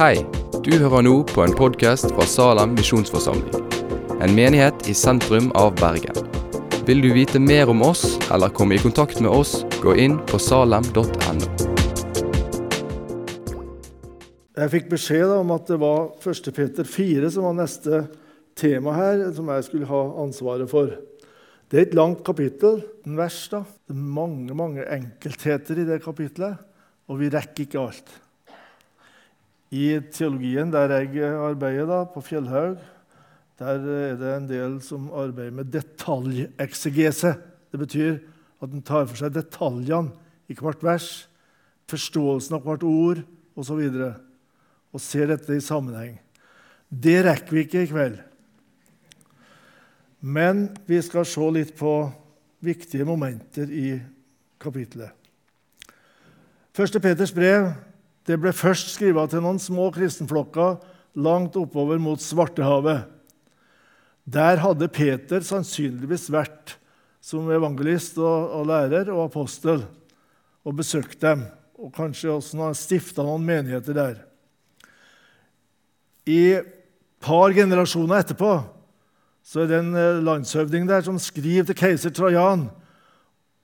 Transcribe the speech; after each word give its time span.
Hei, 0.00 0.22
du 0.64 0.70
hører 0.80 1.02
nå 1.04 1.10
på 1.28 1.42
en 1.44 1.52
podkast 1.52 2.06
fra 2.08 2.24
Salem 2.24 2.70
misjonsforsamling. 2.72 3.66
En 4.24 4.32
menighet 4.32 4.86
i 4.88 4.94
sentrum 4.96 5.50
av 5.60 5.74
Bergen. 5.76 6.16
Vil 6.88 7.02
du 7.04 7.10
vite 7.12 7.36
mer 7.36 7.68
om 7.68 7.82
oss 7.84 8.14
eller 8.32 8.48
komme 8.56 8.78
i 8.78 8.80
kontakt 8.80 9.20
med 9.20 9.28
oss, 9.28 9.58
gå 9.82 9.92
inn 10.00 10.14
på 10.30 10.40
salem.no. 10.40 11.50
Jeg 14.56 14.72
fikk 14.72 14.88
beskjed 14.94 15.34
om 15.34 15.52
at 15.58 15.68
det 15.68 15.78
var 15.84 16.08
1. 16.16 16.48
Peter 16.48 16.88
4 16.88 17.34
som 17.36 17.50
var 17.50 17.60
neste 17.60 18.00
tema 18.56 18.96
her, 18.96 19.26
som 19.36 19.52
jeg 19.52 19.68
skulle 19.68 19.90
ha 19.92 20.02
ansvaret 20.24 20.72
for. 20.72 20.96
Det 21.68 21.76
er 21.76 21.90
et 21.90 22.00
langt 22.00 22.24
kapittel, 22.24 22.80
en 23.04 23.20
vers. 23.20 23.42
da. 23.52 23.66
Det 23.84 23.98
er 23.98 24.00
mange 24.16 24.56
mange 24.64 24.88
enkeltheter 24.96 25.84
i 25.84 25.88
det 25.92 26.00
kapitlet, 26.08 26.56
og 27.04 27.20
vi 27.20 27.28
rekker 27.36 27.68
ikke 27.68 27.84
alt. 27.84 28.20
I 29.70 30.00
teologien 30.10 30.72
der 30.72 30.90
jeg 30.98 31.22
arbeider, 31.30 31.86
da, 31.86 32.02
på 32.10 32.22
Fjellhaug, 32.26 32.78
der 33.60 33.76
er 33.76 34.16
det 34.18 34.30
en 34.34 34.48
del 34.48 34.78
som 34.82 35.10
arbeider 35.12 35.54
med 35.54 35.70
detaljeksegese. 35.70 37.34
Det 37.70 37.78
betyr 37.78 38.16
at 38.60 38.72
en 38.72 38.82
tar 38.82 39.06
for 39.06 39.20
seg 39.20 39.34
detaljene 39.34 40.10
i 40.50 40.56
hvert 40.58 40.82
vers, 40.82 41.28
forståelsen 41.90 42.56
av 42.56 42.64
hvert 42.66 42.86
ord 42.86 43.22
osv. 43.54 43.78
Og, 43.78 43.94
så 43.94 44.10
og 44.90 45.02
ser 45.02 45.30
dette 45.30 45.54
i 45.54 45.62
sammenheng. 45.62 46.16
Det 46.90 47.20
rekker 47.22 47.54
vi 47.54 47.62
ikke 47.66 47.84
i 47.84 47.90
kveld. 47.90 48.16
Men 50.20 50.66
vi 50.88 50.98
skal 51.04 51.28
se 51.28 51.46
litt 51.54 51.76
på 51.78 51.94
viktige 52.60 53.06
momenter 53.08 53.70
i 53.70 53.94
kapitlet. 54.60 55.14
Første 56.76 57.00
Peters 57.02 57.32
brev 57.34 57.70
det 58.30 58.38
ble 58.38 58.52
først 58.54 58.92
skrevet 58.94 59.32
til 59.32 59.42
noen 59.42 59.58
små 59.58 59.88
kristenflokker 59.94 60.78
langt 61.18 61.56
oppover 61.58 61.98
mot 61.98 62.22
Svartehavet. 62.22 63.08
Der 64.30 64.60
hadde 64.62 64.86
Peter 64.92 65.42
sannsynligvis 65.42 66.28
vært 66.30 66.76
som 67.24 67.48
evangelist 67.50 68.20
og, 68.22 68.52
og 68.54 68.68
lærer 68.70 69.10
og 69.10 69.24
apostel 69.26 69.82
og 70.62 70.76
besøkt 70.78 71.18
dem. 71.24 71.42
Og 71.80 71.90
kanskje 71.96 72.30
også 72.36 72.70
stifta 72.76 73.24
noen 73.26 73.46
menigheter 73.46 73.96
der. 73.96 74.20
I 76.28 76.60
par 77.20 77.56
generasjoner 77.56 78.22
etterpå 78.22 78.52
så 79.50 79.64
er 79.64 79.70
det 79.70 79.80
en 79.80 79.96
eh, 79.98 80.20
landshøvding 80.22 80.86
der 80.86 81.02
som 81.02 81.18
skriver 81.18 81.66
til 81.66 81.78
keiser 81.80 82.12
Trajan 82.14 82.68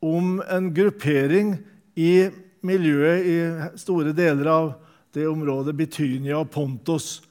om 0.03 0.41
en 0.43 0.73
gruppering 0.75 1.55
i 1.95 2.27
miljøet 2.67 3.27
i 3.31 3.37
store 3.81 4.13
deler 4.17 4.51
av 4.51 4.73
det 5.17 5.29
området 5.31 5.77
Bitynia 5.79 6.41
og 6.41 6.51
Pontos. 6.53 7.23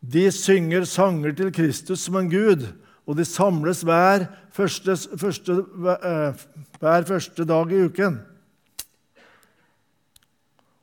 De 0.00 0.28
synger 0.30 0.86
sanger 0.86 1.34
til 1.34 1.50
Kristus 1.54 2.04
som 2.06 2.20
en 2.20 2.30
gud, 2.30 2.68
og 3.06 3.18
de 3.18 3.26
samles 3.26 3.82
hver 3.86 4.28
første, 4.54 4.96
første, 5.18 5.60
eh, 5.96 6.46
hver 6.80 7.06
første 7.08 7.46
dag 7.46 7.72
i 7.72 7.84
uken 7.88 8.20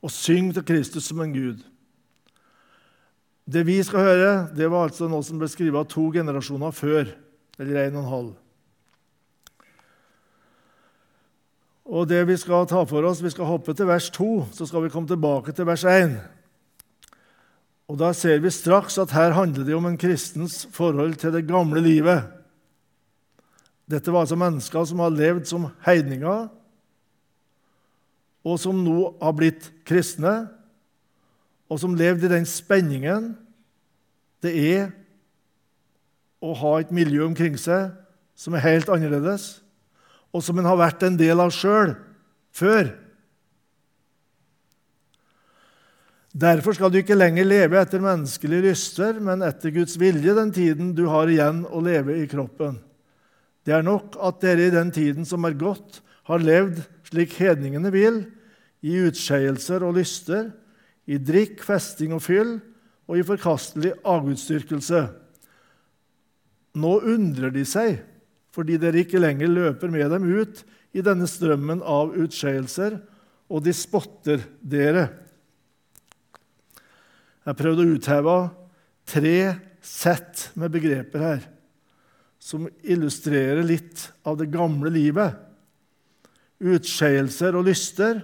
og 0.04 0.12
synger 0.12 0.58
til 0.58 0.66
Kristus 0.68 1.08
som 1.08 1.22
en 1.24 1.32
gud. 1.32 1.62
Det 3.48 3.64
vi 3.66 3.82
skal 3.84 4.04
høre, 4.04 4.32
det 4.56 4.68
var 4.70 4.88
altså 4.88 5.08
noe 5.08 5.24
som 5.24 5.40
ble 5.40 5.48
skrevet 5.48 5.92
to 5.92 6.10
generasjoner 6.12 6.72
før, 6.76 7.08
eller 7.58 7.80
en 7.86 7.96
og 7.96 8.02
en 8.02 8.10
halv. 8.12 8.32
Og 11.94 12.08
det 12.10 12.24
Vi 12.26 12.36
skal 12.36 12.66
ta 12.66 12.82
for 12.90 13.06
oss, 13.06 13.22
vi 13.22 13.30
skal 13.30 13.46
hoppe 13.46 13.74
til 13.74 13.86
vers 13.86 14.08
2, 14.10 14.46
så 14.52 14.66
skal 14.66 14.82
vi 14.82 14.90
komme 14.90 15.08
tilbake 15.08 15.52
til 15.54 15.66
vers 15.66 15.84
1. 15.84 16.16
Og 17.88 17.98
Da 17.98 18.12
ser 18.12 18.40
vi 18.42 18.50
straks 18.50 18.98
at 18.98 19.12
her 19.14 19.30
handler 19.36 19.64
det 19.64 19.74
om 19.74 19.86
en 19.86 19.98
kristens 19.98 20.66
forhold 20.72 21.14
til 21.14 21.32
det 21.32 21.46
gamle 21.46 21.80
livet. 21.80 22.24
Dette 23.90 24.12
var 24.12 24.24
altså 24.24 24.36
mennesker 24.36 24.84
som 24.84 24.98
har 24.98 25.12
levd 25.12 25.44
som 25.46 25.68
heidninger, 25.86 26.48
og 28.44 28.58
som 28.58 28.82
nå 28.84 29.14
har 29.22 29.32
blitt 29.32 29.70
kristne 29.86 30.48
og 31.68 31.80
som 31.80 31.96
levde 31.96 32.26
i 32.26 32.32
den 32.32 32.46
spenningen 32.46 33.32
det 34.44 34.52
er 34.52 34.90
å 36.44 36.52
ha 36.60 36.74
et 36.80 36.92
miljø 36.92 37.24
omkring 37.24 37.56
seg 37.60 37.94
som 38.36 38.54
er 38.54 38.66
helt 38.66 38.90
annerledes, 38.92 39.63
og 40.34 40.42
som 40.42 40.58
en 40.58 40.66
har 40.66 40.78
vært 40.80 41.04
en 41.06 41.16
del 41.18 41.40
av 41.40 41.52
sjøl 41.54 41.94
før. 42.54 42.90
Derfor 46.34 46.74
skal 46.74 46.90
du 46.90 46.98
ikke 46.98 47.14
lenger 47.14 47.46
leve 47.46 47.78
etter 47.78 48.02
menneskelige 48.02 48.66
lyster, 48.66 49.20
men 49.22 49.44
etter 49.46 49.70
Guds 49.74 49.94
vilje 50.00 50.34
den 50.34 50.50
tiden 50.54 50.90
du 50.98 51.04
har 51.06 51.30
igjen 51.30 51.62
å 51.70 51.82
leve 51.84 52.16
i 52.18 52.26
kroppen. 52.30 52.80
Det 53.62 53.76
er 53.76 53.86
nok 53.86 54.18
at 54.18 54.42
dere 54.42 54.66
i 54.66 54.74
den 54.74 54.90
tiden 54.92 55.28
som 55.28 55.46
er 55.46 55.54
gått, 55.56 56.02
har 56.26 56.42
levd 56.42 56.80
slik 57.06 57.36
hedningene 57.38 57.92
vil, 57.94 58.24
i 58.84 58.98
utskeielser 59.06 59.84
og 59.86 59.94
lyster, 60.00 60.50
i 61.06 61.20
drikk, 61.20 61.62
festing 61.64 62.12
og 62.16 62.24
fyll 62.24 62.56
og 63.06 63.20
i 63.20 63.24
forkastelig 63.24 63.92
avgudsdyrkelse. 64.08 65.04
Nå 66.80 66.92
undrer 67.14 67.54
de 67.54 67.62
seg 67.68 68.02
fordi 68.54 68.78
dere 68.78 69.02
ikke 69.02 69.22
lenger 69.22 69.50
løper 69.50 69.90
med 69.90 70.12
dem 70.14 70.28
ut 70.30 70.62
i 70.94 71.02
denne 71.02 71.26
strømmen 71.26 71.82
av 71.82 72.14
utskeielser, 72.14 73.00
og 73.50 73.64
de 73.66 73.74
spotter 73.74 74.44
dere. 74.62 75.08
Jeg 77.44 77.58
prøvde 77.58 77.84
å 77.84 77.96
utheve 77.96 78.36
tre 79.10 79.38
sett 79.84 80.48
med 80.56 80.72
begreper 80.72 81.26
her 81.26 81.42
som 82.44 82.66
illustrerer 82.84 83.64
litt 83.64 84.06
av 84.28 84.38
det 84.40 84.50
gamle 84.52 84.92
livet. 84.92 85.34
Utskeielser 86.60 87.56
og 87.56 87.66
lyster 87.68 88.20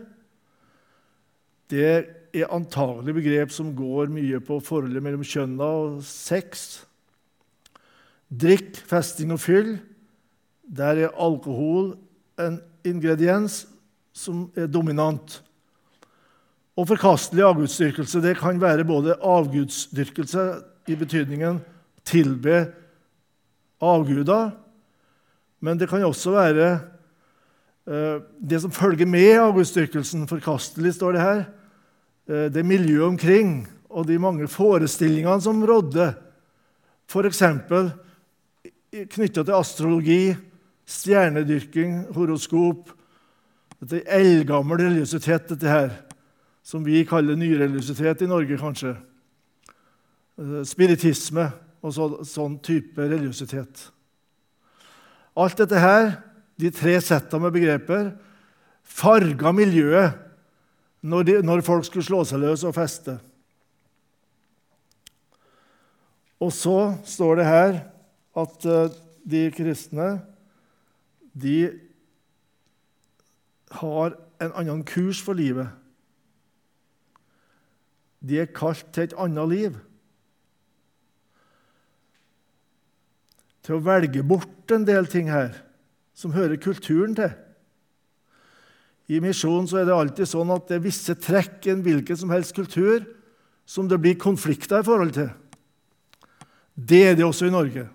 det 1.71 1.93
er 2.35 2.53
antagelig 2.53 3.15
begrep 3.17 3.53
som 3.55 3.73
går 3.77 4.11
mye 4.13 4.41
på 4.45 4.59
forholdet 4.65 5.05
mellom 5.05 5.25
kjønna 5.27 5.69
og 5.85 6.01
sex. 6.07 6.83
Drikk, 8.31 8.77
festing 8.91 9.33
og 9.35 9.41
fyll. 9.43 9.73
Der 10.77 11.07
er 11.07 11.15
alkohol 11.19 11.97
en 12.39 12.61
ingrediens 12.87 13.65
som 14.13 14.49
er 14.57 14.67
dominant. 14.71 15.41
Og 16.79 16.89
forkastelig 16.89 17.45
avgudsdyrkelse 17.45 18.23
det 18.23 18.39
kan 18.39 18.61
være 18.61 18.87
både 18.89 19.19
avgudsdyrkelse 19.21 20.45
i 20.89 20.97
betydningen 20.97 21.61
tilbe 22.07 22.71
avguder, 23.81 24.51
men 25.61 25.79
det 25.79 25.89
kan 25.91 26.05
også 26.05 26.33
være 26.33 26.69
eh, 27.87 28.23
det 28.41 28.61
som 28.63 28.73
følger 28.73 29.07
med 29.07 29.37
avgudsdyrkelsen. 29.41 30.29
Forkastelig, 30.29 30.95
står 30.95 31.13
det 31.13 31.21
her. 31.21 31.43
Eh, 32.29 32.49
det 32.53 32.65
miljøet 32.67 33.13
omkring 33.13 33.69
og 33.91 34.07
de 34.09 34.19
mange 34.19 34.49
forestillingene 34.49 35.43
som 35.43 35.65
rådde, 35.67 36.13
f.eks. 37.11 37.43
knytta 39.11 39.43
til 39.43 39.57
astrologi, 39.57 40.23
stjernedyrking, 40.91 42.09
horoskop 42.17 42.97
Dette 43.81 44.03
er 44.05 44.21
eldgammel 44.21 44.77
religiøsitet, 44.77 45.47
dette 45.49 45.69
her, 45.71 45.95
som 46.61 46.83
vi 46.85 47.01
kaller 47.09 47.39
nyreligiøsitet 47.41 48.27
i 48.27 48.29
Norge, 48.29 48.59
kanskje. 48.61 48.93
Eh, 50.37 50.59
spiritisme 50.69 51.47
og 51.81 51.95
så, 51.97 52.09
sånn 52.29 52.59
type 52.61 53.01
religiøsitet. 53.01 53.87
Alt 55.41 55.63
dette 55.63 55.81
her, 55.81 56.11
de 56.61 56.69
tre 56.77 56.99
settene 57.01 57.47
med 57.47 57.57
begreper, 57.57 58.11
farga 58.85 59.55
miljøet 59.57 60.19
når, 61.01 61.25
de, 61.25 61.37
når 61.47 61.65
folk 61.65 61.87
skulle 61.89 62.05
slå 62.05 62.21
seg 62.29 62.43
løs 62.43 62.67
og 62.69 62.77
feste. 62.77 63.17
Og 66.41 66.53
så 66.53 66.77
står 67.09 67.41
det 67.41 67.49
her 67.49 67.79
at 68.41 68.69
uh, 68.69 68.93
de 69.25 69.47
kristne 69.57 70.19
de 71.41 71.59
har 73.81 74.17
en 74.43 74.53
annen 74.57 74.83
kurs 74.89 75.21
for 75.23 75.39
livet. 75.39 75.69
De 78.21 78.41
er 78.43 78.53
kalt 78.53 78.91
til 78.93 79.09
et 79.09 79.17
annet 79.21 79.53
liv. 79.53 79.79
Til 83.65 83.79
å 83.79 83.85
velge 83.85 84.25
bort 84.27 84.75
en 84.75 84.85
del 84.89 85.09
ting 85.11 85.31
her 85.33 85.55
som 86.17 86.35
hører 86.37 86.61
kulturen 86.61 87.15
til. 87.17 87.33
I 89.11 89.19
misjonen 89.23 89.67
er 89.75 89.89
det 89.89 89.97
alltid 89.97 90.29
sånn 90.31 90.53
at 90.55 90.69
det 90.69 90.79
er 90.79 90.85
visse 90.85 91.17
trekk 91.19 91.67
i 91.67 91.73
en 91.73 91.83
hvilken 91.83 92.19
som 92.21 92.31
helst 92.31 92.55
kultur 92.55 93.03
som 93.67 93.89
det 93.91 93.99
blir 94.03 94.19
konflikter 94.21 94.83
i 94.83 94.87
forhold 94.87 95.17
til. 95.17 95.31
Det 96.75 97.03
er 97.09 97.17
det 97.19 97.27
også 97.27 97.49
i 97.49 97.55
Norge. 97.55 97.89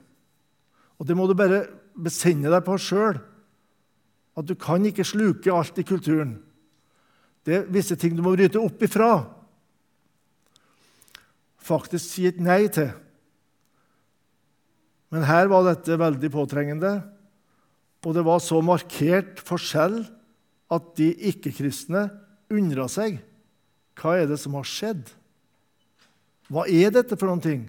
Og 0.99 1.07
Det 1.07 1.15
må 1.15 1.27
du 1.27 1.35
bare 1.35 1.65
besinne 1.95 2.51
deg 2.51 2.63
på 2.65 2.77
sjøl. 2.79 3.19
At 4.35 4.47
du 4.47 4.55
kan 4.59 4.83
ikke 4.85 5.05
sluke 5.07 5.53
alt 5.53 5.79
i 5.79 5.87
kulturen. 5.87 6.35
Det 7.45 7.59
er 7.59 7.71
visse 7.71 7.95
ting 7.99 8.15
du 8.17 8.23
må 8.25 8.35
bryte 8.35 8.61
opp 8.61 8.81
ifra. 8.83 9.31
faktisk 11.65 12.05
si 12.05 12.27
et 12.27 12.37
nei 12.39 12.67
til. 12.69 12.91
Men 15.09 15.25
her 15.25 15.47
var 15.49 15.63
dette 15.65 15.97
veldig 15.97 16.29
påtrengende, 16.29 16.91
og 18.05 18.13
det 18.13 18.21
var 18.25 18.41
så 18.43 18.59
markert 18.61 19.39
forskjell 19.41 20.03
at 20.69 20.89
de 20.99 21.07
ikke-kristne 21.31 22.03
undra 22.53 22.85
seg. 22.91 23.17
Hva 23.97 24.17
er 24.19 24.27
det 24.29 24.37
som 24.41 24.53
har 24.59 24.67
skjedd? 24.67 25.07
Hva 26.53 26.67
er 26.69 26.93
dette 26.93 27.17
for 27.17 27.31
noen 27.31 27.41
ting? 27.41 27.63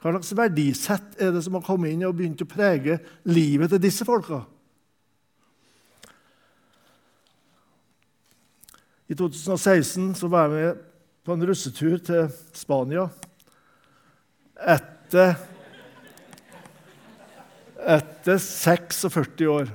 Hva 0.00 0.14
slags 0.14 0.32
verdisett 0.38 1.18
er 1.20 1.34
det 1.34 1.42
som 1.44 1.58
har 1.58 1.66
kommet 1.66 1.92
inn 1.92 2.06
og 2.06 2.16
begynt 2.16 2.44
å 2.44 2.48
prege 2.48 3.00
livet 3.28 3.74
til 3.74 3.82
disse 3.82 4.06
folka? 4.08 4.44
I 9.08 9.16
2016 9.16 10.14
så 10.20 10.28
var 10.28 10.48
jeg 10.48 10.54
med 10.56 10.82
på 11.24 11.32
en 11.32 11.44
russetur 11.48 11.96
til 12.04 12.26
Spania. 12.56 13.06
Etter, 14.58 15.36
etter 17.96 18.40
46 18.42 19.48
år. 19.48 19.70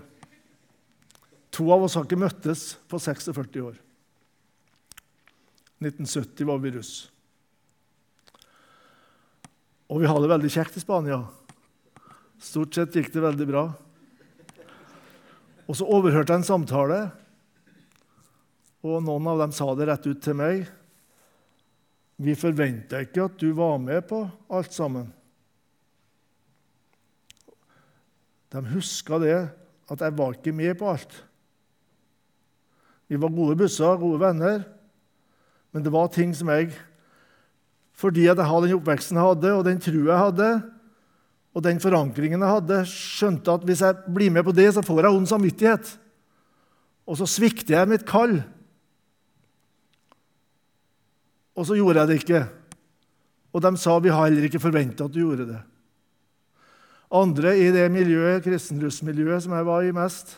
To 1.54 1.66
av 1.74 1.86
oss 1.86 1.98
har 1.98 2.06
ikke 2.06 2.22
møttes 2.22 2.76
på 2.90 3.02
46 3.02 3.62
år. 3.62 3.80
1970 5.82 6.48
var 6.50 6.62
vi 6.62 6.74
russ. 6.78 6.94
Og 9.90 10.02
vi 10.02 10.10
hadde 10.10 10.26
det 10.26 10.34
veldig 10.36 10.54
kjekt 10.54 10.78
i 10.78 10.86
Spania. 10.86 11.20
Stort 12.42 12.78
sett 12.78 12.96
gikk 12.98 13.12
det 13.14 13.26
veldig 13.26 13.50
bra. 13.50 13.66
Og 15.66 15.78
så 15.78 15.90
overhørte 15.90 16.34
jeg 16.34 16.44
en 16.44 16.48
samtale, 16.48 17.02
og 18.84 19.04
noen 19.04 19.28
av 19.32 19.42
dem 19.46 19.54
sa 19.56 19.70
det 19.76 19.88
rett 19.88 20.08
ut 20.10 20.22
til 20.24 20.36
meg. 20.38 20.66
Vi 22.20 22.36
forventa 22.38 23.02
ikke 23.04 23.28
at 23.30 23.38
du 23.40 23.50
var 23.56 23.80
med 23.82 24.04
på 24.10 24.22
alt 24.54 24.76
sammen. 24.76 25.08
De 28.54 28.62
huska 28.76 29.18
det, 29.24 29.38
at 29.90 30.04
jeg 30.04 30.16
var 30.20 30.36
ikke 30.36 30.54
med 30.56 30.76
på 30.78 30.92
alt. 30.92 31.16
Vi 33.10 33.20
var 33.20 33.34
gode 33.34 33.58
busser, 33.60 33.98
gode 34.00 34.22
venner, 34.22 34.64
men 35.74 35.84
det 35.84 35.94
var 35.94 36.12
ting 36.14 36.36
som 36.38 36.52
jeg 36.54 36.74
fordi 37.94 38.26
jeg 38.26 38.36
hadde 38.36 38.66
den 38.66 38.80
oppveksten 38.80 39.20
jeg 39.20 39.28
hadde, 39.28 39.50
og 39.54 39.66
den 39.68 39.82
trua 39.82 40.08
jeg 40.10 40.22
hadde, 40.24 40.48
og 41.54 41.62
den 41.62 41.80
forankringen 41.80 42.42
jeg 42.42 42.56
hadde, 42.56 42.80
skjønte 42.90 43.54
at 43.54 43.68
hvis 43.70 43.84
jeg 43.86 44.14
blir 44.16 44.34
med 44.34 44.46
på 44.48 44.54
det, 44.58 44.72
så 44.74 44.82
får 44.82 45.04
jeg 45.06 45.14
ond 45.20 45.30
samvittighet. 45.30 45.92
Og 47.06 47.20
så 47.20 47.28
svikter 47.30 47.78
jeg 47.78 47.92
mitt 47.92 48.06
kall. 48.10 48.40
Og 51.54 51.68
så 51.68 51.78
gjorde 51.78 52.02
jeg 52.02 52.10
det 52.10 52.20
ikke. 52.22 52.44
Og 53.54 53.62
de 53.62 53.72
sa 53.78 53.98
vi 54.02 54.14
har 54.14 54.26
heller 54.26 54.48
ikke 54.48 54.62
forventa 54.64 55.06
at 55.06 55.14
du 55.14 55.22
gjorde 55.22 55.50
det. 55.52 55.60
Andre 57.14 57.52
i 57.62 57.68
det 57.74 57.86
miljøet, 57.94 58.42
kristenrussmiljøet 58.46 59.46
som 59.46 59.54
jeg 59.54 59.68
var 59.68 59.86
i 59.86 59.94
mest, 59.94 60.34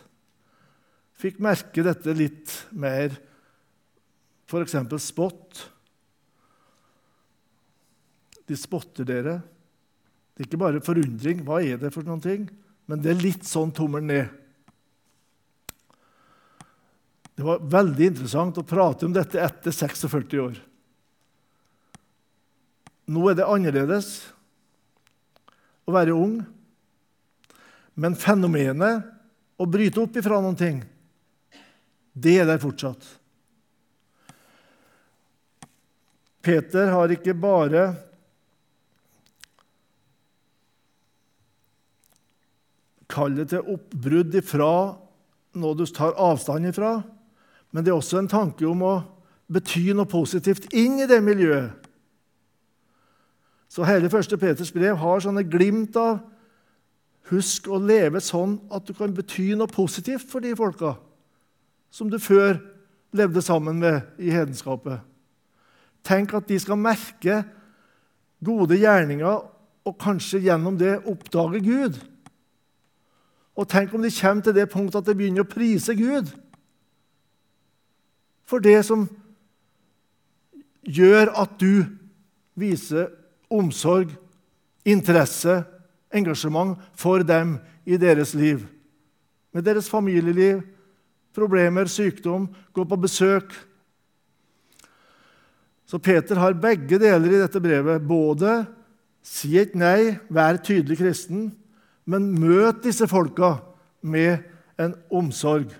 fikk 1.16 1.40
merke 1.44 1.86
dette 1.86 2.16
litt 2.18 2.52
mer. 2.76 3.16
F.eks. 4.46 4.76
spott 5.00 5.64
de 8.46 8.58
spotter 8.60 9.08
dere. 9.08 9.40
Det 10.36 10.44
er 10.44 10.50
ikke 10.50 10.62
bare 10.62 10.84
forundring. 10.86 11.42
Hva 11.48 11.62
er 11.64 11.80
det 11.82 11.94
for 11.96 12.06
noen 12.06 12.22
ting? 12.22 12.46
Men 12.86 13.02
det 13.02 13.14
er 13.14 13.24
litt 13.24 13.48
sånn 13.48 13.72
tommelen 13.74 14.12
ned. 14.12 14.28
Det 17.36 17.44
var 17.44 17.64
veldig 17.68 18.12
interessant 18.12 18.60
å 18.62 18.68
prate 18.68 19.08
om 19.08 19.16
dette 19.16 19.42
etter 19.42 19.74
46 19.74 20.38
år. 20.44 20.60
Nå 23.06 23.28
er 23.30 23.38
det 23.38 23.46
annerledes 23.46 24.10
å 25.86 25.94
være 25.94 26.16
ung, 26.18 26.40
men 27.96 28.18
fenomenet 28.18 29.06
å 29.62 29.68
bryte 29.70 30.02
opp 30.02 30.18
ifra 30.20 30.42
noen 30.42 30.58
ting, 30.60 30.82
det 32.16 32.40
er 32.42 32.50
der 32.50 32.60
fortsatt. 32.62 33.06
Peter 36.46 36.92
har 36.94 37.14
ikke 37.14 37.34
bare 37.38 37.86
kallet 43.10 43.50
til 43.54 43.74
oppbrudd 43.76 44.36
ifra 44.38 44.72
noe 45.56 45.78
du 45.78 45.86
tar 45.88 46.18
avstand 46.20 46.70
ifra, 46.70 47.00
men 47.72 47.86
det 47.86 47.94
er 47.94 47.98
også 47.98 48.20
en 48.22 48.32
tanke 48.32 48.66
om 48.68 48.84
å 48.86 48.96
bety 49.52 49.88
noe 49.94 50.10
positivt 50.10 50.68
inn 50.74 51.00
i 51.02 51.10
det 51.10 51.22
miljøet. 51.24 51.85
Så 53.76 53.84
hele 53.84 54.08
første 54.10 54.38
Peters 54.40 54.72
brev 54.72 54.96
har 55.02 55.20
sånne 55.20 55.44
glimt 55.44 55.98
av 56.00 56.22
Husk 57.32 57.66
å 57.74 57.80
leve 57.82 58.22
sånn 58.22 58.60
at 58.70 58.86
du 58.86 58.94
kan 58.94 59.14
bety 59.16 59.50
noe 59.58 59.72
positivt 59.72 60.30
for 60.30 60.46
de 60.46 60.52
folka 60.56 60.94
som 61.90 62.12
du 62.12 62.20
før 62.22 62.60
levde 63.18 63.42
sammen 63.42 63.80
med 63.82 64.22
i 64.22 64.30
hedenskapet. 64.30 65.02
Tenk 66.06 66.36
at 66.38 66.46
de 66.46 66.60
skal 66.62 66.78
merke 66.78 67.40
gode 68.46 68.78
gjerninger 68.78 69.42
og 69.90 69.98
kanskje 70.02 70.44
gjennom 70.46 70.78
det 70.78 71.00
oppdage 71.10 71.64
Gud. 71.66 71.98
Og 73.58 73.68
tenk 73.72 73.96
om 73.96 74.06
de 74.06 74.14
kommer 74.14 74.46
til 74.46 74.58
det 74.60 74.70
punktet 74.70 75.02
at 75.02 75.10
de 75.10 75.18
begynner 75.18 75.48
å 75.48 75.50
prise 75.50 75.98
Gud 75.98 76.30
for 78.46 78.62
det 78.62 78.78
som 78.86 79.08
gjør 80.86 81.34
at 81.34 81.58
du 81.58 81.88
viser 82.54 83.10
omsorg, 83.52 84.12
interesse, 84.86 85.64
engasjement 86.16 86.78
for 86.98 87.26
dem 87.26 87.58
i 87.86 87.98
deres 87.98 88.34
liv. 88.38 88.64
Med 89.54 89.66
deres 89.66 89.90
familieliv, 89.90 90.62
problemer, 91.36 91.90
sykdom, 91.92 92.48
gå 92.74 92.84
på 92.84 93.00
besøk. 93.00 93.54
Så 95.86 96.00
Peter 96.02 96.40
har 96.42 96.58
begge 96.58 97.00
deler 97.00 97.32
i 97.32 97.42
dette 97.44 97.62
brevet. 97.62 98.04
Både 98.08 98.64
si 99.26 99.56
et 99.60 99.76
nei, 99.78 100.16
vær 100.30 100.60
tydelig 100.64 101.00
kristen, 101.00 101.50
men 102.06 102.34
møt 102.38 102.84
disse 102.86 103.08
folka 103.10 103.56
med 104.06 104.46
en 104.82 104.94
omsorg. 105.14 105.72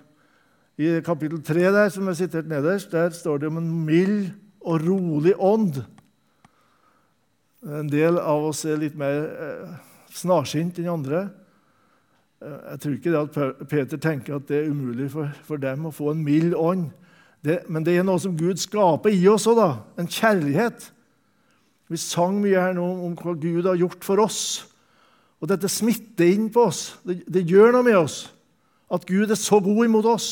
I 0.76 1.00
kapittel 1.04 1.40
3, 1.40 1.68
der, 1.72 1.90
som 1.92 2.08
er 2.08 2.16
sitert 2.18 2.48
nederst, 2.50 2.90
der 2.92 3.14
står 3.14 3.40
det 3.40 3.48
om 3.48 3.60
en 3.62 3.70
mild 3.86 4.26
og 4.60 4.82
rolig 4.84 5.32
ånd. 5.38 5.78
En 7.66 7.88
del 7.90 8.20
av 8.22 8.44
oss 8.46 8.62
er 8.68 8.78
litt 8.78 8.94
mer 8.98 9.24
eh, 9.26 9.70
snarsynt 10.14 10.78
enn 10.78 10.92
andre. 10.92 11.24
Eh, 12.38 12.60
jeg 12.72 12.82
tror 12.82 12.94
ikke 12.94 13.14
det 13.14 13.22
at 13.24 13.66
Peter 13.66 14.00
tenker 14.02 14.36
at 14.36 14.46
det 14.46 14.60
er 14.60 14.70
umulig 14.70 15.08
for, 15.10 15.32
for 15.48 15.58
dem 15.58 15.88
å 15.88 15.94
få 15.94 16.12
en 16.12 16.22
mild 16.22 16.54
ånd. 16.54 16.92
Det, 17.42 17.60
men 17.70 17.84
det 17.86 17.96
er 17.96 18.06
noe 18.06 18.22
som 18.22 18.36
Gud 18.38 18.60
skaper 18.62 19.14
i 19.14 19.26
oss 19.30 19.48
òg, 19.50 19.64
en 19.98 20.10
kjærlighet. 20.10 20.92
Vi 21.90 21.98
sang 22.00 22.38
mye 22.42 22.62
her 22.62 22.74
nå 22.74 22.86
om 23.06 23.14
hva 23.18 23.34
Gud 23.38 23.66
har 23.68 23.78
gjort 23.78 24.06
for 24.06 24.22
oss. 24.22 24.40
Og 25.42 25.50
dette 25.50 25.70
smitter 25.70 26.32
inn 26.32 26.48
på 26.50 26.68
oss. 26.70 26.96
Det, 27.06 27.20
det, 27.30 27.44
gjør 27.46 27.74
noe 27.74 27.86
med 27.86 27.98
oss 27.98 28.24
at 28.90 29.06
Gud 29.06 29.30
er 29.30 29.38
så 29.38 29.60
god 29.62 29.84
imot 29.84 30.08
oss. 30.10 30.30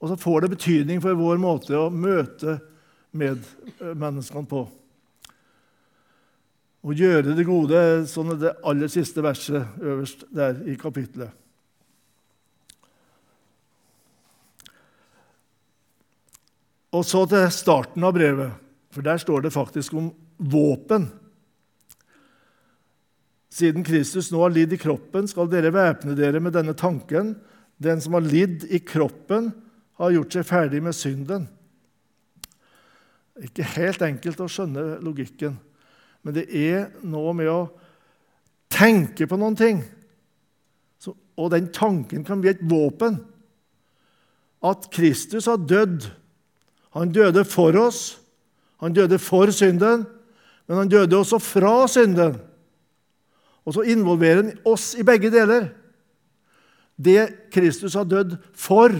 Og 0.00 0.10
så 0.10 0.18
får 0.20 0.44
det 0.44 0.54
betydning 0.56 1.00
for 1.04 1.16
vår 1.18 1.40
måte 1.40 1.76
å 1.76 1.88
møte 1.92 2.58
medmenneskene 3.16 4.48
på. 4.48 4.66
Å 6.86 6.94
gjøre 6.94 7.34
det 7.34 7.46
gode, 7.46 7.80
sånn 8.06 8.36
er 8.36 8.40
det 8.42 8.56
aller 8.66 8.90
siste 8.92 9.22
verset 9.24 9.80
øverst 9.82 10.24
der 10.34 10.60
i 10.70 10.76
kapittelet. 10.78 11.34
Og 16.94 17.04
så 17.04 17.24
til 17.28 17.44
starten 17.52 18.06
av 18.06 18.14
brevet, 18.16 18.54
for 18.94 19.04
der 19.04 19.20
står 19.20 19.44
det 19.44 19.54
faktisk 19.54 19.96
om 19.98 20.12
våpen. 20.38 21.10
Siden 23.52 23.84
Kristus 23.84 24.30
nå 24.32 24.40
har 24.44 24.54
lidd 24.54 24.72
i 24.72 24.80
kroppen, 24.80 25.28
skal 25.28 25.50
dere 25.50 25.74
væpne 25.74 26.16
dere 26.16 26.40
med 26.40 26.54
denne 26.56 26.76
tanken. 26.78 27.34
Den 27.76 28.00
som 28.00 28.16
har 28.16 28.24
lidd 28.24 28.64
i 28.70 28.80
kroppen, 28.80 29.50
har 29.98 30.14
gjort 30.14 30.34
seg 30.36 30.46
ferdig 30.46 30.80
med 30.86 30.94
synden. 30.94 31.48
Ikke 33.42 33.66
helt 33.76 34.02
enkelt 34.02 34.40
å 34.42 34.46
skjønne 34.50 35.00
logikken, 35.02 35.56
men 36.28 36.34
det 36.36 36.50
er 36.52 36.90
noe 37.08 37.30
med 37.32 37.48
å 37.48 37.70
tenke 38.68 39.24
på 39.24 39.38
noen 39.40 39.56
ting. 39.56 39.80
og 41.38 41.52
den 41.54 41.68
tanken 41.72 42.24
kan 42.26 42.40
bli 42.42 42.50
et 42.50 42.60
våpen. 42.68 43.14
At 44.60 44.90
Kristus 44.90 45.46
har 45.46 45.56
dødd. 45.56 46.10
Han 46.92 47.12
døde 47.14 47.46
for 47.48 47.72
oss. 47.80 48.18
Han 48.82 48.92
døde 48.92 49.16
for 49.22 49.48
synden, 49.54 50.04
men 50.66 50.76
han 50.76 50.90
døde 50.90 51.16
også 51.16 51.38
fra 51.40 51.86
synden. 51.88 52.36
Og 53.64 53.78
så 53.78 53.86
involverer 53.88 54.42
han 54.42 54.52
oss 54.68 54.92
i 54.98 55.06
begge 55.06 55.30
deler. 55.32 55.70
Det 56.98 57.48
Kristus 57.54 57.94
har 57.94 58.04
dødd 58.04 58.36
for. 58.52 58.92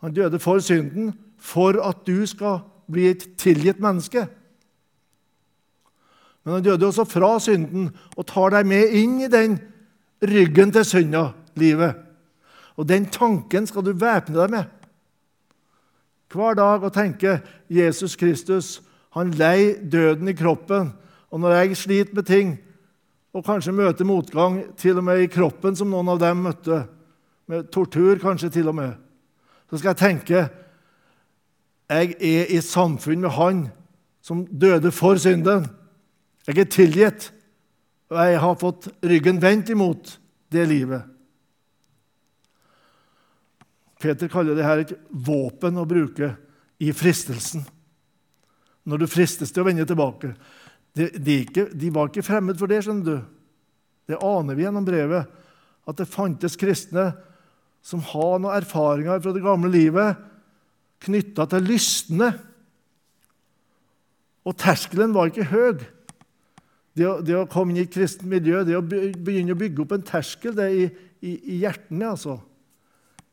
Han 0.00 0.14
døde 0.16 0.40
for 0.40 0.64
synden 0.64 1.12
for 1.36 1.76
at 1.82 2.06
du 2.06 2.22
skal 2.24 2.62
bli 2.88 3.10
et 3.10 3.34
tilgitt 3.36 3.82
menneske. 3.82 4.30
Men 6.42 6.56
han 6.56 6.64
døde 6.66 6.88
også 6.88 7.04
fra 7.06 7.36
synden 7.42 7.90
og 8.16 8.26
tar 8.26 8.56
deg 8.56 8.66
med 8.66 8.94
inn 8.98 9.20
i 9.22 9.30
den 9.30 9.58
ryggen 10.22 10.72
til 10.74 10.86
synda, 10.86 11.28
livet. 11.58 11.98
Og 12.76 12.88
den 12.88 13.06
tanken 13.12 13.66
skal 13.68 13.84
du 13.86 13.92
væpne 13.92 14.38
deg 14.38 14.54
med. 14.54 14.64
Hver 16.32 16.56
dag 16.56 16.82
å 16.82 16.92
tenke 16.92 17.40
Jesus 17.70 18.16
Kristus, 18.16 18.80
han 19.12 19.34
lei 19.36 19.74
døden 19.76 20.30
i 20.32 20.36
kroppen. 20.36 20.94
Og 21.32 21.40
når 21.40 21.58
jeg 21.58 21.76
sliter 21.82 22.16
med 22.16 22.26
ting, 22.28 22.56
og 23.32 23.44
kanskje 23.44 23.72
møter 23.72 24.08
motgang 24.08 24.58
til 24.76 24.98
og 25.00 25.06
med 25.06 25.22
i 25.22 25.30
kroppen, 25.32 25.76
som 25.76 25.90
noen 25.92 26.10
av 26.12 26.20
dem 26.20 26.42
møtte, 26.44 26.82
med 27.48 27.68
tortur 27.74 28.20
kanskje 28.22 28.52
til 28.54 28.68
og 28.70 28.76
med, 28.76 28.92
så 29.68 29.80
skal 29.80 29.92
jeg 29.92 30.02
tenke 30.02 30.42
jeg 31.92 32.14
er 32.24 32.48
i 32.48 32.60
samfunn 32.64 33.20
med 33.20 33.34
Han 33.36 33.66
som 34.24 34.46
døde 34.46 34.92
for 34.94 35.18
synden. 35.20 35.66
Jeg 36.48 36.58
er 36.58 36.70
tilgitt, 36.70 37.28
og 38.10 38.18
jeg 38.18 38.40
har 38.42 38.58
fått 38.60 38.88
ryggen 39.06 39.38
vendt 39.42 39.70
imot 39.72 40.16
det 40.52 40.64
livet. 40.68 41.06
Peter 44.02 44.30
kaller 44.30 44.58
det 44.58 44.66
her 44.66 44.82
et 44.82 44.96
våpen 45.08 45.78
å 45.78 45.86
bruke 45.86 46.32
i 46.82 46.90
fristelsen. 46.96 47.62
Når 48.82 49.04
du 49.04 49.06
fristes 49.06 49.54
til 49.54 49.62
å 49.62 49.68
vende 49.68 49.86
tilbake. 49.86 50.32
De, 50.92 51.06
de, 51.14 51.36
ikke, 51.44 51.68
de 51.70 51.92
var 51.94 52.10
ikke 52.10 52.26
fremmed 52.26 52.58
for 52.58 52.70
det, 52.70 52.82
skjønner 52.82 53.06
du. 53.06 53.28
Det 54.10 54.18
aner 54.18 54.58
vi 54.58 54.66
gjennom 54.66 54.84
brevet, 54.84 55.30
at 55.86 55.98
det 55.98 56.10
fantes 56.10 56.58
kristne 56.58 57.12
som 57.82 58.02
har 58.10 58.42
noen 58.42 58.56
erfaringer 58.58 59.22
fra 59.22 59.32
det 59.34 59.42
gamle 59.42 59.70
livet 59.70 60.18
knytta 61.02 61.46
til 61.50 61.66
lystne. 61.66 62.28
Og 64.46 64.58
terskelen 64.58 65.14
var 65.14 65.30
ikke 65.30 65.50
høy. 65.50 65.82
Det 66.92 67.06
å, 67.08 67.12
det 67.24 67.36
å, 67.38 67.48
komme 67.48 67.72
inn 67.72 67.80
i 67.80 67.84
et 67.86 67.92
kristent 67.92 68.28
miljø, 68.28 68.62
det 68.68 68.76
å 68.76 68.84
begynne 68.84 69.54
å 69.54 69.58
bygge 69.58 69.84
opp 69.84 69.94
en 69.96 70.04
terskel 70.04 70.56
det 70.56 70.68
i, 70.76 70.86
i, 71.24 71.32
i 71.54 71.60
hjertene, 71.62 72.12
altså, 72.12 72.36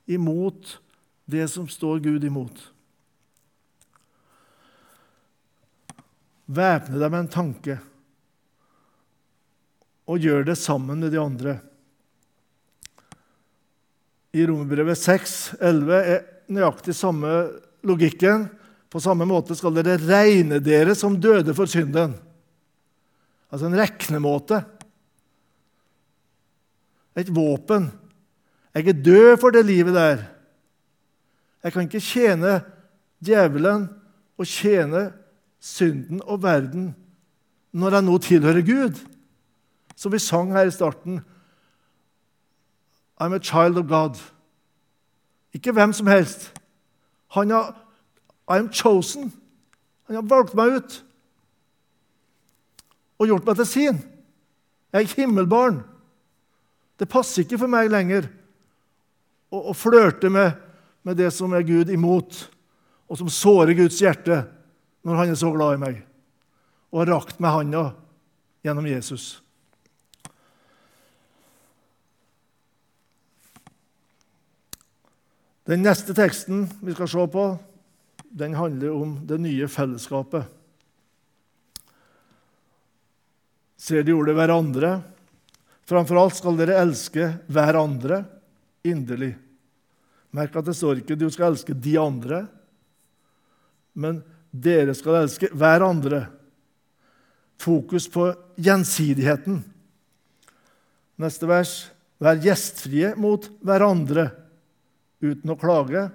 imot 0.10 0.78
det 1.30 1.46
som 1.52 1.68
står 1.70 2.00
Gud 2.06 2.24
imot. 2.26 2.62
Væpne 6.50 6.98
deg 6.98 7.12
med 7.12 7.20
en 7.26 7.34
tanke, 7.34 7.78
og 10.10 10.24
gjør 10.24 10.48
det 10.48 10.58
sammen 10.58 11.04
med 11.04 11.12
de 11.14 11.20
andre. 11.22 11.60
I 14.34 14.46
Romerbrevet 14.48 14.98
6, 14.98 15.36
11 15.60 16.00
er 16.00 16.24
nøyaktig 16.50 16.96
samme 16.98 17.34
logikken. 17.86 18.48
På 18.90 19.02
samme 19.02 19.28
måte 19.30 19.54
skal 19.58 19.76
dere 19.78 20.00
regne 20.02 20.58
dere 20.64 20.96
som 20.98 21.18
døde 21.22 21.54
for 21.58 21.70
synden. 21.70 22.16
Altså 23.52 23.68
en 23.68 23.78
regnemåte. 23.78 24.64
Et 27.18 27.36
våpen. 27.36 27.90
Jeg 28.74 28.88
er 28.88 29.04
død 29.04 29.38
for 29.38 29.50
det 29.50 29.66
livet 29.66 29.94
der. 29.94 30.24
Jeg 31.64 31.74
kan 31.74 31.82
ikke 31.82 32.00
tjene 32.00 32.62
djevelen 33.26 33.90
og 34.38 34.48
tjene 34.48 35.10
synden 35.60 36.22
og 36.24 36.44
verden 36.44 36.94
når 37.72 37.98
jeg 37.98 38.06
nå 38.06 38.18
tilhører 38.18 38.66
Gud. 38.66 39.02
Som 39.96 40.14
vi 40.14 40.20
sang 40.20 40.54
her 40.54 40.70
i 40.70 40.72
starten. 40.72 41.20
I'm 43.20 43.34
a 43.36 43.40
child 43.40 43.78
of 43.78 43.88
God. 43.88 44.16
Ikke 45.54 45.72
hvem 45.72 45.94
som 45.94 46.08
helst. 46.08 46.54
Han 47.32 47.50
har 47.50 47.76
I'm 48.52 48.72
chosen. 48.72 49.34
Han 50.08 50.16
har 50.16 50.22
valgt 50.22 50.56
meg 50.56 50.78
ut 50.78 51.06
og 53.20 53.28
gjort 53.28 53.48
meg 53.48 53.60
til 53.60 53.68
sin. 53.68 54.00
Jeg 54.94 55.06
er 55.06 55.16
himmelbarn. 55.20 55.82
Det 57.00 57.10
passer 57.12 57.44
ikke 57.44 57.60
for 57.62 57.72
meg 57.72 57.92
lenger 57.92 58.28
å, 59.52 59.70
å 59.72 59.76
flørte 59.78 60.32
med, 60.32 60.56
med, 61.04 61.20
det 61.20 61.30
som 61.36 61.54
er 61.56 61.68
Gud 61.68 61.92
imot, 61.92 62.46
og 63.10 63.20
som 63.20 63.32
sårer 63.32 63.76
Guds 63.78 64.00
hjerte 64.02 64.44
når 65.08 65.22
han 65.22 65.32
er 65.34 65.40
så 65.40 65.52
glad 65.54 65.78
i 65.78 65.84
meg, 65.84 66.02
og 66.92 67.04
har 67.04 67.14
rakt 67.16 67.40
meg 67.40 67.56
handa 67.56 67.84
gjennom 68.66 68.88
Jesus. 68.90 69.40
Den 75.70 75.84
neste 75.86 76.16
teksten 76.18 76.66
vi 76.82 76.96
skal 76.98 77.10
se 77.12 77.26
på, 77.30 77.50
den 78.30 78.56
handler 78.58 78.96
om 78.96 79.20
det 79.30 79.38
nye 79.42 79.68
fellesskapet. 79.70 80.59
Ser 83.90 84.06
de 84.06 84.14
ordet 84.14 84.36
'hverandre'. 84.38 85.02
Framfor 85.90 86.22
alt 86.22 86.38
skal 86.38 86.58
dere 86.60 86.78
elske 86.78 87.32
hverandre 87.50 88.22
inderlig. 88.86 89.34
Merk 90.30 90.54
at 90.60 90.70
det 90.70 90.78
står 90.78 91.02
ikke 91.02 91.18
'du 91.18 91.30
skal 91.34 91.54
elske 91.54 91.74
de 91.74 91.98
andre', 91.98 92.48
men 93.98 94.22
dere 94.54 94.94
skal 94.94 95.24
elske 95.24 95.50
hverandre. 95.50 96.28
Fokus 97.60 98.08
på 98.08 98.30
gjensidigheten. 98.56 99.64
Neste 101.20 101.50
vers. 101.50 101.90
Vær 102.20 102.40
gjestfrie 102.40 103.16
mot 103.16 103.46
hverandre 103.64 104.30
uten 105.24 105.52
å 105.52 105.58
klage. 105.60 106.10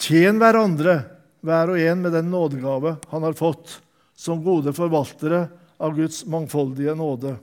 Tjen 0.00 0.40
hverandre 0.40 1.19
hver 1.40 1.72
og 1.72 1.80
en 1.80 2.02
med 2.04 2.14
den 2.14 2.30
nådegave 2.32 2.96
han 3.10 3.24
har 3.24 3.36
fått, 3.38 3.78
som 4.16 4.42
gode 4.44 4.74
forvaltere 4.76 5.46
av 5.80 5.94
Guds 5.96 6.24
mangfoldige 6.28 6.94
nåde. 6.98 7.36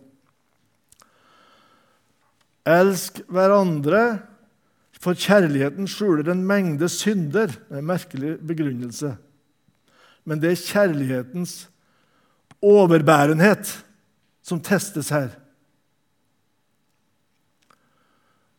Elsk 2.68 3.22
hverandre, 3.32 4.20
for 4.98 5.18
kjærligheten 5.18 5.88
skjuler 5.90 6.30
en 6.34 6.44
mengde 6.46 6.90
synder. 6.92 7.50
Det 7.54 7.74
er 7.74 7.82
en 7.82 7.90
merkelig 7.90 8.36
begrunnelse. 8.50 9.14
Men 10.28 10.42
det 10.44 10.52
er 10.52 10.64
kjærlighetens 10.66 11.56
overbærenhet 12.62 13.70
som 14.46 14.60
testes 14.64 15.12
her. 15.14 15.30